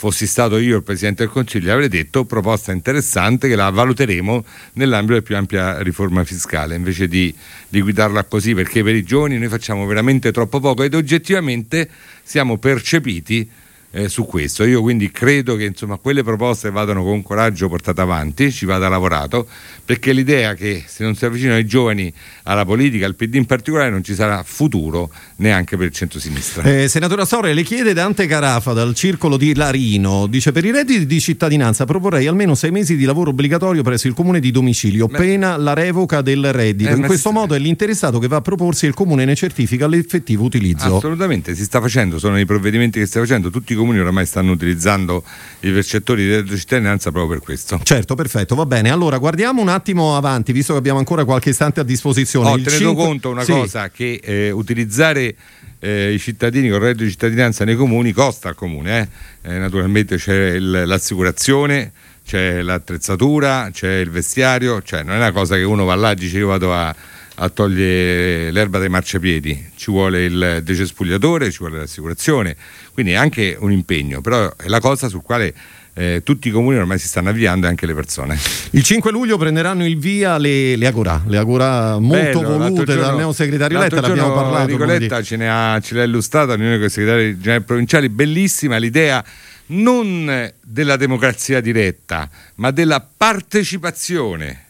fossi 0.00 0.26
stato 0.26 0.56
io 0.56 0.78
il 0.78 0.82
Presidente 0.82 1.24
del 1.24 1.30
Consiglio, 1.30 1.70
avrei 1.74 1.88
detto 1.88 2.24
proposta 2.24 2.72
interessante 2.72 3.48
che 3.48 3.54
la 3.54 3.68
valuteremo 3.68 4.42
nell'ambito 4.72 5.12
della 5.12 5.22
più 5.26 5.36
ampia 5.36 5.82
riforma 5.82 6.24
fiscale, 6.24 6.74
invece 6.74 7.06
di 7.06 7.34
liquidarla 7.68 8.24
così, 8.24 8.54
perché 8.54 8.82
per 8.82 8.94
i 8.94 9.02
giovani 9.02 9.36
noi 9.36 9.48
facciamo 9.48 9.84
veramente 9.84 10.32
troppo 10.32 10.58
poco 10.58 10.84
ed 10.84 10.94
oggettivamente 10.94 11.86
siamo 12.22 12.56
percepiti 12.56 13.46
eh, 13.92 14.08
su 14.08 14.24
questo. 14.24 14.64
Io 14.64 14.80
quindi 14.82 15.10
credo 15.10 15.56
che 15.56 15.64
insomma, 15.64 15.96
quelle 15.96 16.22
proposte 16.22 16.70
vadano 16.70 17.02
con 17.02 17.22
coraggio 17.22 17.68
portate 17.68 18.00
avanti, 18.00 18.52
ci 18.52 18.64
vada 18.64 18.88
lavorato, 18.88 19.46
perché 19.84 20.12
l'idea 20.12 20.54
che 20.54 20.84
se 20.86 21.02
non 21.02 21.14
si 21.14 21.24
avvicinano 21.24 21.58
i 21.58 21.66
giovani 21.66 22.12
alla 22.44 22.64
politica, 22.64 23.06
al 23.06 23.14
PD 23.14 23.34
in 23.34 23.46
particolare, 23.46 23.90
non 23.90 24.04
ci 24.04 24.14
sarà 24.14 24.42
futuro 24.44 25.10
neanche 25.36 25.76
per 25.76 25.86
il 25.86 25.92
centro-sinistra. 25.92 26.62
Eh, 26.62 26.88
senatore 26.88 27.22
Astorre, 27.22 27.52
le 27.52 27.62
chiede 27.62 27.92
Dante 27.92 28.26
Carafa 28.26 28.72
dal 28.72 28.94
circolo 28.94 29.36
di 29.36 29.54
Larino, 29.54 30.26
dice 30.26 30.52
per 30.52 30.64
i 30.64 30.70
redditi 30.70 31.06
di 31.06 31.20
cittadinanza 31.20 31.84
proporrei 31.84 32.26
almeno 32.26 32.54
sei 32.54 32.70
mesi 32.70 32.96
di 32.96 33.04
lavoro 33.04 33.30
obbligatorio 33.30 33.82
presso 33.82 34.06
il 34.06 34.14
comune 34.14 34.40
di 34.40 34.50
domicilio, 34.50 35.06
Beh, 35.06 35.16
pena 35.16 35.56
la 35.56 35.74
revoca 35.74 36.20
del 36.20 36.52
reddito. 36.52 36.90
Eh, 36.90 36.94
in 36.94 37.06
questo 37.06 37.32
modo 37.32 37.54
è 37.54 37.58
l'interessato 37.58 38.18
che 38.18 38.28
va 38.28 38.36
a 38.36 38.40
proporsi 38.40 38.84
e 38.84 38.88
il 38.88 38.94
comune 38.94 39.24
ne 39.24 39.34
certifica 39.34 39.86
l'effettivo 39.86 40.44
utilizzo. 40.44 40.96
Assolutamente, 40.96 41.54
si 41.54 41.64
sta 41.64 41.80
facendo, 41.80 42.18
sono 42.18 42.38
i 42.38 42.44
provvedimenti 42.44 42.98
che 42.98 43.06
sta 43.06 43.20
facendo, 43.20 43.50
tutti 43.50 43.72
i 43.72 43.76
comuni 43.80 43.98
oramai 43.98 44.26
stanno 44.26 44.52
utilizzando 44.52 45.24
i 45.60 45.70
percettori 45.70 46.22
di 46.22 46.30
reddito 46.30 46.54
di 46.54 46.58
cittadinanza 46.58 47.10
proprio 47.10 47.38
per 47.38 47.44
questo. 47.44 47.80
Certo, 47.82 48.14
perfetto, 48.14 48.54
va 48.54 48.66
bene. 48.66 48.90
Allora 48.90 49.18
guardiamo 49.18 49.60
un 49.60 49.68
attimo 49.68 50.16
avanti, 50.16 50.52
visto 50.52 50.72
che 50.72 50.78
abbiamo 50.78 50.98
ancora 50.98 51.24
qualche 51.24 51.50
istante 51.50 51.80
a 51.80 51.84
disposizione. 51.84 52.48
Ho 52.48 52.56
tenuto 52.56 52.70
5... 52.70 52.94
conto 52.94 53.30
una 53.30 53.44
sì. 53.44 53.52
cosa, 53.52 53.88
che 53.90 54.20
eh, 54.22 54.50
utilizzare 54.50 55.34
eh, 55.80 56.12
i 56.12 56.18
cittadini 56.18 56.68
con 56.68 56.78
reddito 56.78 57.04
di 57.04 57.10
cittadinanza 57.10 57.64
nei 57.64 57.76
comuni 57.76 58.12
costa 58.12 58.50
al 58.50 58.54
comune. 58.54 59.08
Eh? 59.42 59.54
Eh, 59.54 59.58
naturalmente 59.58 60.16
c'è 60.16 60.52
il, 60.52 60.82
l'assicurazione, 60.86 61.92
c'è 62.24 62.62
l'attrezzatura, 62.62 63.70
c'è 63.72 63.96
il 63.96 64.10
vestiario, 64.10 64.82
cioè 64.82 65.02
non 65.02 65.14
è 65.14 65.18
una 65.18 65.32
cosa 65.32 65.56
che 65.56 65.62
uno 65.62 65.84
va 65.84 65.94
là 65.94 66.12
e 66.12 66.14
dice 66.14 66.38
io 66.38 66.48
vado 66.48 66.72
a 66.72 66.94
a 67.42 67.48
togliere 67.48 68.50
l'erba 68.50 68.78
dai 68.78 68.90
marciapiedi, 68.90 69.70
ci 69.74 69.90
vuole 69.90 70.24
il 70.24 70.60
decespugliatore, 70.62 71.50
ci 71.50 71.58
vuole 71.58 71.78
l'assicurazione, 71.78 72.54
quindi 72.92 73.12
è 73.12 73.14
anche 73.14 73.56
un 73.58 73.72
impegno, 73.72 74.20
però 74.20 74.54
è 74.56 74.68
la 74.68 74.78
cosa 74.78 75.08
sul 75.08 75.22
quale 75.22 75.54
eh, 75.94 76.20
tutti 76.22 76.48
i 76.48 76.50
comuni 76.50 76.76
ormai 76.76 76.98
si 76.98 77.08
stanno 77.08 77.30
avviando 77.30 77.64
e 77.64 77.70
anche 77.70 77.86
le 77.86 77.94
persone. 77.94 78.38
Il 78.72 78.82
5 78.82 79.10
luglio 79.10 79.38
prenderanno 79.38 79.86
il 79.86 79.98
via 79.98 80.36
le, 80.36 80.76
le 80.76 80.86
Agorà, 80.86 81.22
le 81.26 81.38
Agorà 81.38 81.98
molto 81.98 82.40
Bello, 82.40 82.58
volute 82.58 82.94
dal 82.94 83.16
neosegretario 83.16 83.78
Letta, 83.78 84.02
l'abbiamo 84.02 84.34
parlato. 84.34 84.72
Nicoletta 84.72 85.22
ce, 85.22 85.36
ne 85.36 85.48
ha, 85.50 85.80
ce 85.80 85.94
l'ha 85.94 86.02
illustrata 86.02 86.54
l'unione 86.54 86.76
con 86.76 86.86
i 86.86 86.90
segretari 86.90 87.38
generali 87.38 87.64
provinciali, 87.64 88.08
bellissima 88.10 88.76
l'idea 88.76 89.24
non 89.72 90.52
della 90.60 90.96
democrazia 90.96 91.62
diretta, 91.62 92.28
ma 92.56 92.70
della 92.70 93.02
partecipazione 93.16 94.64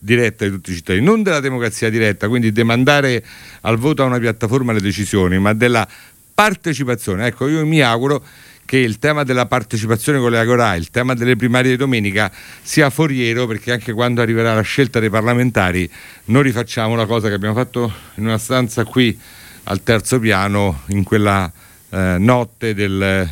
diretta 0.00 0.44
di 0.44 0.50
tutti 0.50 0.72
i 0.72 0.74
cittadini, 0.74 1.04
non 1.04 1.22
della 1.22 1.40
democrazia 1.40 1.90
diretta, 1.90 2.26
quindi 2.26 2.50
demandare 2.50 3.24
al 3.60 3.76
voto 3.76 4.02
a 4.02 4.06
una 4.06 4.18
piattaforma 4.18 4.72
le 4.72 4.80
decisioni, 4.80 5.38
ma 5.38 5.52
della 5.52 5.86
partecipazione. 6.34 7.26
Ecco, 7.26 7.46
io 7.46 7.64
mi 7.66 7.82
auguro 7.82 8.24
che 8.64 8.78
il 8.78 8.98
tema 8.98 9.24
della 9.24 9.46
partecipazione 9.46 10.20
con 10.20 10.30
le 10.30 10.38
Agorà, 10.38 10.74
il 10.76 10.90
tema 10.90 11.14
delle 11.14 11.36
primarie 11.36 11.72
di 11.72 11.76
domenica 11.76 12.30
sia 12.62 12.88
foriero 12.88 13.46
perché 13.46 13.72
anche 13.72 13.92
quando 13.92 14.22
arriverà 14.22 14.54
la 14.54 14.60
scelta 14.60 15.00
dei 15.00 15.10
parlamentari 15.10 15.90
non 16.26 16.42
rifacciamo 16.42 16.94
la 16.94 17.04
cosa 17.04 17.26
che 17.26 17.34
abbiamo 17.34 17.56
fatto 17.56 17.92
in 18.14 18.26
una 18.26 18.38
stanza 18.38 18.84
qui 18.84 19.18
al 19.64 19.82
terzo 19.82 20.20
piano 20.20 20.82
in 20.90 21.02
quella 21.02 21.50
eh, 21.90 22.14
notte 22.18 22.72
del 22.72 23.28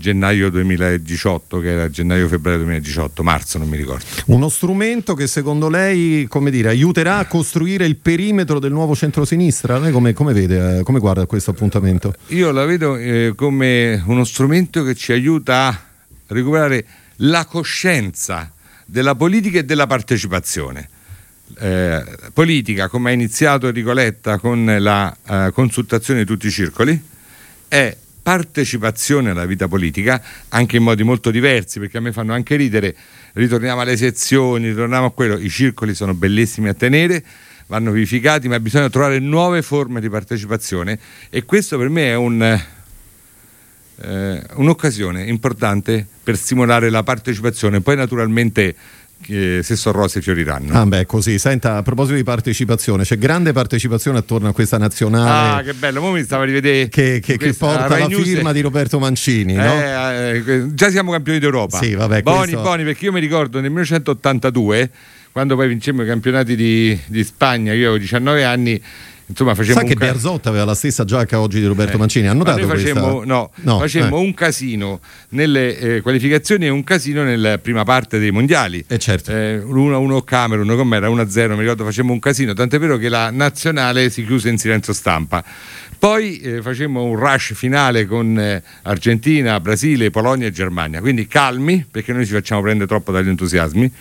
gennaio 0.00 0.48
2018, 0.50 1.60
che 1.60 1.68
era 1.68 1.90
gennaio-febbraio 1.90 2.58
2018, 2.58 3.22
marzo 3.22 3.58
non 3.58 3.68
mi 3.68 3.76
ricordo. 3.76 4.04
Uno 4.26 4.48
strumento 4.48 5.14
che 5.14 5.26
secondo 5.26 5.68
lei 5.68 6.26
come 6.26 6.50
dire, 6.50 6.70
aiuterà 6.70 7.18
a 7.18 7.26
costruire 7.26 7.84
il 7.84 7.96
perimetro 7.96 8.58
del 8.58 8.72
nuovo 8.72 8.96
centro-sinistra? 8.96 9.78
Lei 9.78 9.92
come, 9.92 10.14
come 10.14 10.32
vede, 10.32 10.78
eh, 10.78 10.82
come 10.82 10.98
guarda 10.98 11.26
questo 11.26 11.50
appuntamento? 11.50 12.14
Io 12.28 12.50
la 12.50 12.64
vedo 12.64 12.96
eh, 12.96 13.34
come 13.36 14.02
uno 14.06 14.24
strumento 14.24 14.82
che 14.82 14.94
ci 14.94 15.12
aiuta 15.12 15.66
a 15.66 15.80
recuperare 16.28 16.84
la 17.16 17.44
coscienza 17.44 18.50
della 18.86 19.14
politica 19.14 19.58
e 19.58 19.64
della 19.64 19.86
partecipazione. 19.86 20.88
Eh, 21.58 22.04
politica, 22.32 22.88
come 22.88 23.10
ha 23.10 23.12
iniziato 23.12 23.66
Enrico 23.66 23.92
Letta 23.92 24.38
con 24.38 24.76
la 24.78 25.14
eh, 25.28 25.50
consultazione 25.52 26.20
di 26.20 26.26
tutti 26.26 26.46
i 26.46 26.50
circoli, 26.50 26.98
è 27.68 27.94
partecipazione 28.22 29.30
alla 29.30 29.46
vita 29.46 29.68
politica, 29.68 30.22
anche 30.48 30.76
in 30.76 30.82
modi 30.82 31.02
molto 31.02 31.30
diversi, 31.30 31.78
perché 31.78 31.98
a 31.98 32.00
me 32.00 32.12
fanno 32.12 32.32
anche 32.32 32.56
ridere, 32.56 32.94
ritorniamo 33.34 33.80
alle 33.80 33.96
sezioni, 33.96 34.68
ritorniamo 34.68 35.06
a 35.06 35.12
quello, 35.12 35.38
i 35.38 35.48
circoli 35.48 35.94
sono 35.94 36.14
bellissimi 36.14 36.68
a 36.68 36.74
tenere, 36.74 37.24
vanno 37.66 37.92
vivificati, 37.92 38.48
ma 38.48 38.58
bisogna 38.58 38.90
trovare 38.90 39.18
nuove 39.20 39.62
forme 39.62 40.00
di 40.00 40.10
partecipazione 40.10 40.98
e 41.30 41.44
questo 41.44 41.78
per 41.78 41.88
me 41.88 42.08
è 42.08 42.16
un, 42.16 42.42
eh, 44.02 44.42
un'occasione 44.54 45.24
importante 45.24 46.06
per 46.22 46.36
stimolare 46.36 46.90
la 46.90 47.02
partecipazione, 47.02 47.80
poi 47.80 47.96
naturalmente 47.96 48.74
se 49.22 49.76
sono 49.76 49.98
rose 49.98 50.20
fioriranno. 50.20 50.78
Ah, 50.78 50.86
beh, 50.86 51.06
così. 51.06 51.38
Senta, 51.38 51.76
a 51.76 51.82
proposito 51.82 52.16
di 52.16 52.22
partecipazione, 52.22 53.04
c'è 53.04 53.18
grande 53.18 53.52
partecipazione 53.52 54.18
attorno 54.18 54.48
a 54.48 54.52
questa 54.52 54.78
nazionale. 54.78 55.60
Ah, 55.60 55.62
che 55.62 55.74
bello, 55.74 56.02
ora 56.02 56.12
mi 56.12 56.22
stava 56.24 56.42
a 56.42 56.46
rivedere. 56.46 56.88
Che, 56.88 57.20
che, 57.20 57.36
che 57.36 57.52
porta 57.52 57.98
la 57.98 58.06
News 58.06 58.22
firma 58.22 58.52
di 58.52 58.60
Roberto 58.60 58.98
Mancini. 58.98 59.54
No? 59.54 59.62
Eh, 59.62 60.42
eh, 60.44 60.74
già 60.74 60.90
siamo 60.90 61.12
campioni 61.12 61.38
d'Europa. 61.38 61.78
Sì, 61.78 61.94
vabbè, 61.94 62.22
Boni, 62.22 62.38
questo... 62.38 62.62
Boni, 62.62 62.84
perché 62.84 63.04
io 63.04 63.12
mi 63.12 63.20
ricordo 63.20 63.60
nel 63.60 63.70
1982, 63.70 64.90
quando 65.32 65.54
poi 65.54 65.68
vincemmo 65.68 66.02
i 66.02 66.06
campionati 66.06 66.56
di, 66.56 66.98
di 67.06 67.22
Spagna, 67.22 67.72
io 67.72 67.88
avevo 67.90 67.98
19 67.98 68.44
anni 68.44 68.82
Insomma, 69.30 69.54
Sa 69.54 69.82
che 69.84 69.94
ca- 69.94 70.06
Bearzot 70.06 70.46
aveva 70.46 70.64
la 70.64 70.74
stessa 70.74 71.04
giacca 71.04 71.38
oggi 71.40 71.60
di 71.60 71.66
Roberto 71.66 71.94
eh, 71.94 71.98
Mancini, 71.98 72.26
ha 72.26 72.32
notato 72.32 72.66
facemmo, 72.66 73.16
questa? 73.18 73.32
No, 73.32 73.50
no 73.54 73.78
facemmo 73.78 74.16
eh. 74.16 74.20
un 74.20 74.34
casino 74.34 75.00
nelle 75.30 75.78
eh, 75.78 76.00
qualificazioni 76.00 76.66
e 76.66 76.68
un 76.68 76.82
casino 76.82 77.22
nella 77.22 77.58
prima 77.58 77.84
parte 77.84 78.18
dei 78.18 78.32
mondiali. 78.32 78.84
Eh 78.88 78.98
certo. 78.98 79.30
Eh, 79.30 79.62
1-1 79.64 80.24
Camerun, 80.24 80.76
com'era? 80.76 81.08
1-0, 81.08 81.50
mi 81.52 81.60
ricordo 81.60 81.84
facemmo 81.84 82.12
un 82.12 82.18
casino, 82.18 82.54
tant'è 82.54 82.78
vero 82.80 82.96
che 82.96 83.08
la 83.08 83.30
nazionale 83.30 84.10
si 84.10 84.26
chiuse 84.26 84.48
in 84.48 84.58
silenzio 84.58 84.92
stampa. 84.92 85.44
Poi 85.96 86.40
eh, 86.40 86.62
facemmo 86.62 87.04
un 87.04 87.14
rush 87.14 87.52
finale 87.54 88.06
con 88.06 88.36
eh, 88.36 88.62
Argentina, 88.82 89.60
Brasile, 89.60 90.10
Polonia 90.10 90.48
e 90.48 90.50
Germania, 90.50 91.00
quindi 91.00 91.28
calmi 91.28 91.86
perché 91.88 92.12
noi 92.12 92.26
ci 92.26 92.32
facciamo 92.32 92.62
prendere 92.62 92.88
troppo 92.88 93.12
dagli 93.12 93.28
entusiasmi, 93.28 93.92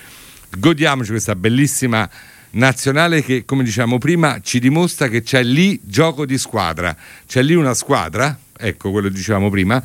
godiamoci 0.57 1.11
questa 1.11 1.35
bellissima 1.35 2.09
nazionale 2.51 3.23
che, 3.23 3.45
come 3.45 3.63
diciamo 3.63 3.97
prima, 3.97 4.39
ci 4.41 4.59
dimostra 4.59 5.07
che 5.07 5.21
c'è 5.21 5.43
lì 5.43 5.79
gioco 5.83 6.25
di 6.25 6.37
squadra, 6.37 6.95
c'è 7.27 7.41
lì 7.41 7.53
una 7.53 7.73
squadra, 7.73 8.37
ecco 8.57 8.91
quello 8.91 9.07
che 9.07 9.13
dicevamo 9.13 9.49
prima, 9.49 9.81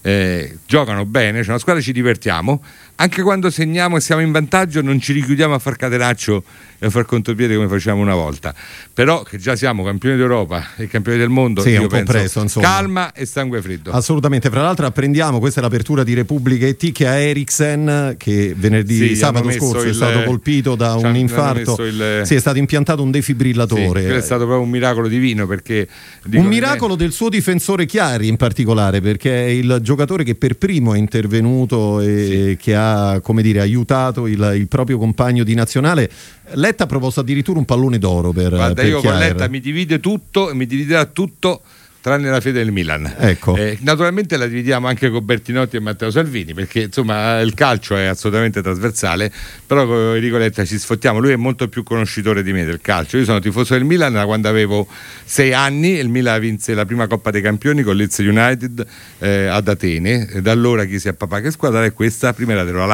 eh, 0.00 0.58
giocano 0.66 1.04
bene, 1.04 1.42
c'è 1.42 1.48
una 1.48 1.58
squadra, 1.58 1.82
ci 1.82 1.92
divertiamo, 1.92 2.62
anche 2.96 3.22
quando 3.22 3.50
segniamo 3.50 3.96
e 3.96 4.00
siamo 4.00 4.22
in 4.22 4.32
vantaggio 4.32 4.82
non 4.82 5.00
ci 5.00 5.12
richiudiamo 5.12 5.54
a 5.54 5.58
far 5.58 5.76
catenaccio 5.76 6.42
e 6.78 6.86
a 6.86 6.90
far 6.90 7.06
contropiede 7.06 7.54
come 7.54 7.68
facciamo 7.68 8.00
una 8.00 8.14
volta. 8.14 8.54
Però 8.92 9.22
che 9.22 9.38
già 9.38 9.56
siamo 9.56 9.84
campioni 9.84 10.16
d'Europa 10.16 10.74
e 10.76 10.88
campioni 10.88 11.18
del 11.18 11.28
mondo, 11.28 11.62
sì, 11.62 11.70
io 11.70 11.82
un 11.82 11.88
penso, 11.88 12.12
presto, 12.12 12.40
insomma. 12.40 12.66
calma 12.66 13.12
e 13.12 13.26
sangue 13.26 13.62
fritto. 13.62 13.90
Assolutamente, 13.90 14.50
fra 14.50 14.62
l'altro 14.62 14.86
apprendiamo, 14.86 15.38
questa 15.38 15.60
è 15.60 15.62
l'apertura 15.62 16.04
di 16.04 16.14
Repubblica 16.14 16.66
ET 16.66 16.92
che 16.92 17.06
a 17.06 17.18
Eriksen 17.18 18.14
che 18.18 18.54
venerdì, 18.56 19.08
sì, 19.08 19.16
sabato 19.16 19.50
scorso 19.50 19.84
il, 19.84 19.90
è 19.90 19.94
stato 19.94 20.22
colpito 20.24 20.74
da 20.74 20.94
un 20.94 21.16
infarto, 21.16 21.82
il, 21.82 22.22
sì, 22.24 22.34
è 22.34 22.40
stato 22.40 22.58
impiantato 22.58 23.02
un 23.02 23.10
defibrillatore. 23.10 24.02
Sì, 24.02 24.08
è 24.08 24.20
stato 24.20 24.44
proprio 24.44 24.64
un 24.64 24.70
miracolo 24.70 25.08
divino 25.08 25.46
perché... 25.46 25.88
un 26.32 26.46
miracolo 26.46 26.94
è... 26.94 26.96
del 26.96 27.12
suo 27.12 27.28
difensore 27.28 27.86
Chiari 27.86 28.28
in 28.28 28.36
particolare 28.36 29.00
perché 29.00 29.46
è 29.46 29.48
il 29.48 29.78
giocatore 29.82 30.24
che 30.24 30.34
per 30.34 30.56
primo 30.56 30.94
è 30.94 30.98
intervenuto 30.98 32.00
e 32.00 32.56
che 32.60 32.74
ha, 32.74 32.85
come 33.22 33.42
dire, 33.42 33.60
aiutato 33.60 34.26
il, 34.26 34.52
il 34.56 34.68
proprio 34.68 34.98
compagno 34.98 35.44
di 35.44 35.54
nazionale. 35.54 36.10
Letta 36.52 36.84
ha 36.84 36.86
proposto 36.86 37.20
addirittura 37.20 37.58
un 37.58 37.64
pallone 37.64 37.98
d'oro 37.98 38.32
per 38.32 38.50
Guarda, 38.50 38.74
per 38.74 38.86
io 38.86 39.00
Chiar. 39.00 39.12
con 39.12 39.22
Letta 39.22 39.48
mi 39.48 39.60
divide 39.60 40.00
tutto 40.00 40.50
e 40.50 40.54
mi 40.54 40.66
dividerà 40.66 41.04
tutto 41.06 41.62
tranne 42.06 42.30
la 42.30 42.40
fede 42.40 42.60
del 42.60 42.70
Milan. 42.70 43.16
Ecco. 43.18 43.56
Eh, 43.56 43.78
naturalmente 43.80 44.36
la 44.36 44.46
dividiamo 44.46 44.86
anche 44.86 45.10
con 45.10 45.24
Bertinotti 45.24 45.74
e 45.74 45.80
Matteo 45.80 46.08
Salvini, 46.12 46.54
perché 46.54 46.82
insomma 46.82 47.40
il 47.40 47.52
calcio 47.54 47.96
è 47.96 48.04
assolutamente 48.04 48.62
trasversale, 48.62 49.32
però 49.66 49.86
con 49.86 50.14
Enrico 50.14 50.36
Letta 50.36 50.64
ci 50.64 50.78
sfottiamo, 50.78 51.18
lui 51.18 51.32
è 51.32 51.36
molto 51.36 51.66
più 51.68 51.82
conoscitore 51.82 52.44
di 52.44 52.52
me 52.52 52.64
del 52.64 52.80
calcio. 52.80 53.16
Io 53.16 53.24
sono 53.24 53.40
tifoso 53.40 53.74
del 53.74 53.82
Milan 53.82 54.12
da 54.12 54.24
quando 54.24 54.46
avevo 54.46 54.86
sei 55.24 55.52
anni, 55.52 55.94
il 55.94 56.08
Milan 56.08 56.38
vinse 56.38 56.74
la 56.74 56.84
prima 56.84 57.08
Coppa 57.08 57.32
dei 57.32 57.42
Campioni 57.42 57.82
con 57.82 57.96
Leeds 57.96 58.18
United 58.18 58.86
eh, 59.18 59.46
ad 59.46 59.66
Atene, 59.66 60.28
e 60.30 60.42
da 60.42 60.52
allora 60.52 60.84
chi 60.84 61.00
si 61.00 61.08
è 61.08 61.12
papà 61.12 61.40
che 61.40 61.50
squadra 61.50 61.84
è 61.84 61.92
questa, 61.92 62.32
prima 62.32 62.52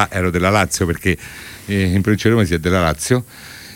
ero 0.09 0.31
della 0.31 0.49
Lazio 0.49 0.87
perché 0.87 1.15
eh, 1.67 1.83
in 1.83 2.01
provincia 2.01 2.29
di 2.29 2.33
Roma 2.33 2.47
si 2.47 2.55
è 2.55 2.57
della 2.57 2.81
Lazio, 2.81 3.25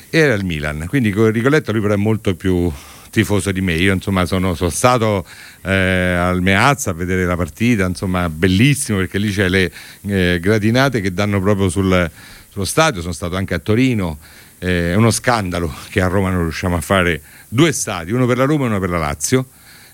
era 0.10 0.34
il 0.34 0.46
Milan, 0.46 0.86
quindi 0.88 1.12
con 1.12 1.28
Enrico 1.28 1.50
Letta 1.50 1.72
lui 1.72 1.82
però 1.82 1.94
è 1.94 1.98
molto 1.98 2.34
più 2.34 2.72
tifoso 3.18 3.52
di 3.52 3.62
me. 3.62 3.74
Io 3.74 3.94
insomma 3.94 4.26
sono, 4.26 4.54
sono 4.54 4.70
stato 4.70 5.26
eh, 5.64 5.72
al 5.72 6.42
Meazza 6.42 6.92
a 6.92 6.94
vedere 6.94 7.26
la 7.26 7.36
partita, 7.36 7.86
insomma 7.86 8.30
bellissimo 8.30 9.00
perché 9.00 9.18
lì 9.18 9.32
c'è 9.32 9.50
le 9.50 9.72
eh, 10.06 10.38
gradinate 10.40 11.02
che 11.02 11.12
danno 11.12 11.42
proprio 11.42 11.68
sul, 11.70 12.10
sullo 12.50 12.66
stadio, 12.66 13.02
sono 13.02 13.14
stato 13.14 13.36
anche 13.36 13.56
a 13.56 13.60
Torino. 13.60 14.20
Eh, 14.60 14.92
è 14.92 14.96
uno 14.96 15.12
scandalo 15.12 15.74
che 15.90 16.02
a 16.02 16.08
Roma 16.08 16.30
non 16.30 16.42
riusciamo 16.44 16.76
a 16.76 16.82
fare 16.82 17.22
due 17.48 17.72
stadi, 17.72 18.12
uno 18.12 18.28
per 18.28 18.38
la 18.38 18.46
Roma 18.46 18.66
e 18.66 18.68
uno 18.68 18.80
per 18.80 18.90
la 18.90 18.98
Lazio 18.98 19.46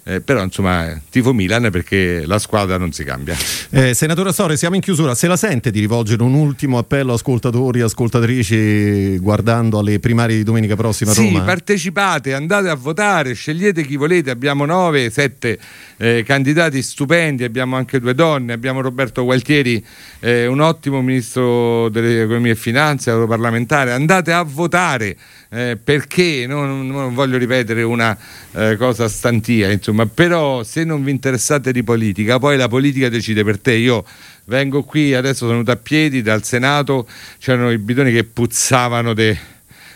eh, 0.05 0.19
però 0.19 0.43
insomma 0.43 0.99
tifo 1.09 1.33
Milan 1.33 1.69
perché 1.71 2.25
la 2.25 2.39
squadra 2.39 2.77
non 2.77 2.91
si 2.91 3.03
cambia. 3.03 3.35
Eh, 3.69 3.93
senatore 3.93 4.29
Astore, 4.29 4.57
siamo 4.57 4.75
in 4.75 4.81
chiusura, 4.81 5.15
se 5.15 5.27
la 5.27 5.37
sente 5.37 5.71
di 5.71 5.79
rivolgere 5.79 6.23
un 6.23 6.33
ultimo 6.33 6.77
appello 6.77 7.13
ascoltatori 7.13 7.79
e 7.79 7.83
ascoltatrici 7.83 9.17
guardando 9.19 9.79
alle 9.79 9.99
primarie 9.99 10.35
di 10.35 10.43
domenica 10.43 10.75
prossima 10.75 11.11
a 11.11 11.13
sì, 11.13 11.25
Roma? 11.25 11.43
Partecipate, 11.43 12.33
andate 12.33 12.67
a 12.67 12.75
votare, 12.75 13.33
scegliete 13.33 13.83
chi 13.83 13.95
volete, 13.95 14.29
abbiamo 14.29 14.65
nove, 14.65 15.09
sette 15.09 15.57
eh, 15.97 16.23
candidati 16.25 16.81
stupendi, 16.81 17.43
abbiamo 17.43 17.77
anche 17.77 17.99
due 17.99 18.13
donne, 18.13 18.51
abbiamo 18.53 18.81
Roberto 18.81 19.23
Gualtieri, 19.23 19.83
eh, 20.19 20.47
un 20.47 20.59
ottimo 20.59 21.01
ministro 21.01 21.87
dell'economia 21.89 22.51
e 22.51 22.55
finanze, 22.55 23.09
europarlamentare, 23.09 23.91
andate 23.93 24.33
a 24.33 24.43
votare 24.43 25.15
eh, 25.53 25.77
perché 25.81 26.45
non, 26.47 26.87
non, 26.87 27.13
voglio 27.13 27.37
ripetere 27.37 27.83
una 27.83 28.17
eh, 28.53 28.75
cosa 28.75 29.07
stantia, 29.07 29.69
insomma, 29.69 29.92
però 30.13 30.63
se 30.63 30.83
non 30.83 31.03
vi 31.03 31.11
interessate 31.11 31.71
di 31.71 31.83
politica, 31.83 32.39
poi 32.39 32.57
la 32.57 32.67
politica 32.67 33.09
decide 33.09 33.43
per 33.43 33.59
te. 33.59 33.73
Io 33.73 34.05
vengo 34.45 34.83
qui, 34.83 35.13
adesso 35.13 35.39
sono 35.39 35.51
venuto 35.51 35.71
a 35.71 35.75
piedi 35.77 36.21
dal 36.21 36.43
Senato, 36.43 37.07
c'erano 37.39 37.71
i 37.71 37.77
bidoni 37.77 38.11
che 38.11 38.23
puzzavano 38.23 39.13
de, 39.13 39.37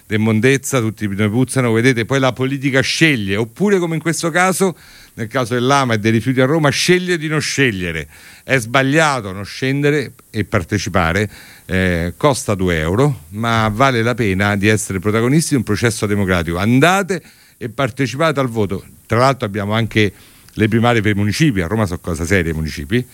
de 0.06 0.18
mondezza, 0.18 0.80
tutti 0.80 1.06
i 1.06 1.08
bidoni 1.08 1.30
puzzano, 1.30 1.72
vedete, 1.72 2.06
poi 2.06 2.20
la 2.20 2.34
politica 2.34 2.82
sceglie, 2.82 3.36
oppure 3.36 3.80
come 3.80 3.96
in 3.96 4.02
questo 4.02 4.30
caso 4.30 4.76
nel 5.18 5.28
caso 5.28 5.56
dell'AMA 5.56 5.96
e 5.96 6.00
dei 6.00 6.12
rifiuti 6.12 6.42
a 6.42 6.46
Roma, 6.46 6.70
sceglie 6.70 7.18
di 7.18 7.28
non 7.28 7.42
scegliere. 7.42 8.08
È 8.44 8.58
sbagliato 8.60 9.32
non 9.32 9.46
scendere 9.46 10.14
e 10.30 10.46
partecipare, 10.46 11.30
eh, 11.66 12.14
costa 12.18 12.54
2 12.54 12.78
euro, 12.78 13.24
ma 13.30 13.68
vale 13.74 14.04
la 14.04 14.14
pena 14.14 14.56
di 14.56 14.68
essere 14.68 15.00
protagonisti 15.00 15.50
di 15.50 15.56
un 15.56 15.64
processo 15.64 16.06
democratico. 16.06 16.58
Andate 16.58 17.22
e 17.58 17.70
partecipate 17.70 18.40
al 18.40 18.48
voto. 18.48 18.84
Tra 19.06 19.20
l'altro 19.20 19.46
abbiamo 19.46 19.74
anche 19.74 20.12
le 20.54 20.68
primarie 20.68 21.02
per 21.02 21.12
i 21.12 21.16
municipi, 21.16 21.62
a 21.62 21.68
Roma 21.68 21.86
sono 21.86 22.00
cosa 22.00 22.26
seria 22.26 22.52
i 22.52 22.56
municipi. 22.56 23.06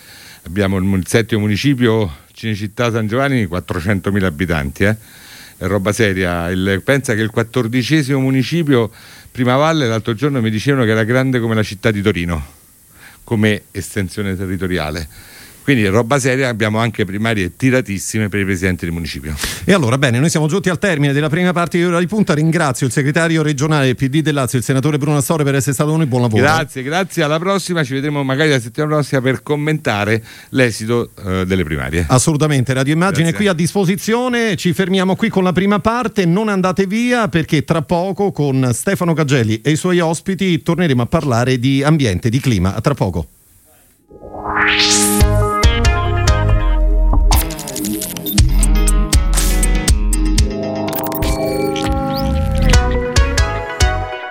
Abbiamo 0.46 0.78
il 0.78 1.08
settimo 1.08 1.42
municipio, 1.42 2.12
Cinecittà 2.34 2.92
San 2.92 3.08
Giovanni, 3.08 3.46
400.000 3.46 4.24
abitanti. 4.24 4.84
Eh? 4.84 4.96
È 5.58 5.66
roba 5.68 5.94
seria. 5.94 6.50
Il, 6.50 6.82
pensa 6.84 7.14
che 7.14 7.22
il 7.22 7.30
quattordicesimo 7.30 8.20
municipio 8.20 8.92
Prima 9.34 9.56
Valle 9.56 9.88
l'altro 9.88 10.14
giorno 10.14 10.42
mi 10.42 10.52
dicevano 10.52 10.86
che 10.86 10.92
era 10.92 11.04
grande 11.04 11.40
come 11.40 11.56
la 11.56 11.64
città 11.64 11.90
di 11.90 12.04
Torino, 12.04 12.46
come 13.24 13.64
estensione 13.72 14.38
territoriale. 14.38 15.08
Quindi 15.64 15.88
roba 15.88 16.20
seria, 16.20 16.50
abbiamo 16.50 16.80
anche 16.80 17.06
primarie 17.06 17.56
tiratissime 17.56 18.28
per 18.28 18.42
i 18.42 18.44
presidenti 18.44 18.84
del 18.84 18.94
municipio. 18.94 19.34
E 19.64 19.72
allora, 19.72 19.98
bene, 19.98 20.20
noi 20.20 20.30
siamo 20.30 20.48
giunti 20.48 20.70
al 20.70 20.78
termine 20.78 21.14
della 21.14 21.30
prima 21.30 21.54
parte 21.54 21.78
di 21.78 21.86
Ora 21.86 22.00
di 22.00 22.08
Punta. 22.08 22.34
Ringrazio 22.34 22.86
il 22.86 22.92
segretario 22.92 23.42
regionale 23.42 23.96
PD 23.96 24.22
del 24.22 24.34
Lazio, 24.34 24.58
il 24.58 24.64
senatore 24.66 24.98
Bruno 24.98 25.18
Astore, 25.18 25.46
per 25.46 25.56
essere 25.56 25.74
stato 25.74 25.92
con 25.92 26.00
noi. 26.00 26.08
Buon 26.08 26.24
lavoro. 26.24 26.44
Grazie, 26.44 26.84
grazie. 26.84 27.24
Alla 27.24 27.40
prossima, 27.40 27.82
ci 27.84 27.94
vedremo 27.94 28.24
magari 28.24 28.50
la 28.50 28.60
settimana 28.60 28.96
prossima 28.96 29.22
per 29.22 29.42
commentare 29.42 30.22
l'esito 30.50 31.12
eh, 31.24 31.46
delle 31.46 31.64
primarie. 31.64 32.06
Assolutamente, 32.10 32.74
Radio 32.74 32.94
Immagine 32.94 33.30
è 33.30 33.34
qui 33.34 33.48
a 33.48 33.54
disposizione. 33.54 34.58
Ci 34.58 34.74
fermiamo 34.74 35.16
qui 35.16 35.30
con 35.30 35.46
la 35.46 35.54
prima 35.54 35.80
parte. 35.80 36.26
Non 36.26 36.50
andate 36.50 36.86
via 36.88 37.30
perché 37.30 37.64
tra 37.64 37.82
poco 37.82 38.34
con 38.34 38.72
Stefano 38.74 39.14
Cagelli 39.14 39.62
e 39.62 39.72
i 39.72 39.76
suoi 39.78 40.02
ospiti 40.02 40.62
torneremo 40.62 41.04
a 41.04 41.06
parlare 41.06 41.58
di 41.58 41.82
ambiente, 41.84 42.28
di 42.30 42.42
clima. 42.42 42.76
A 42.76 42.82
tra 42.82 42.94
poco. 42.94 43.28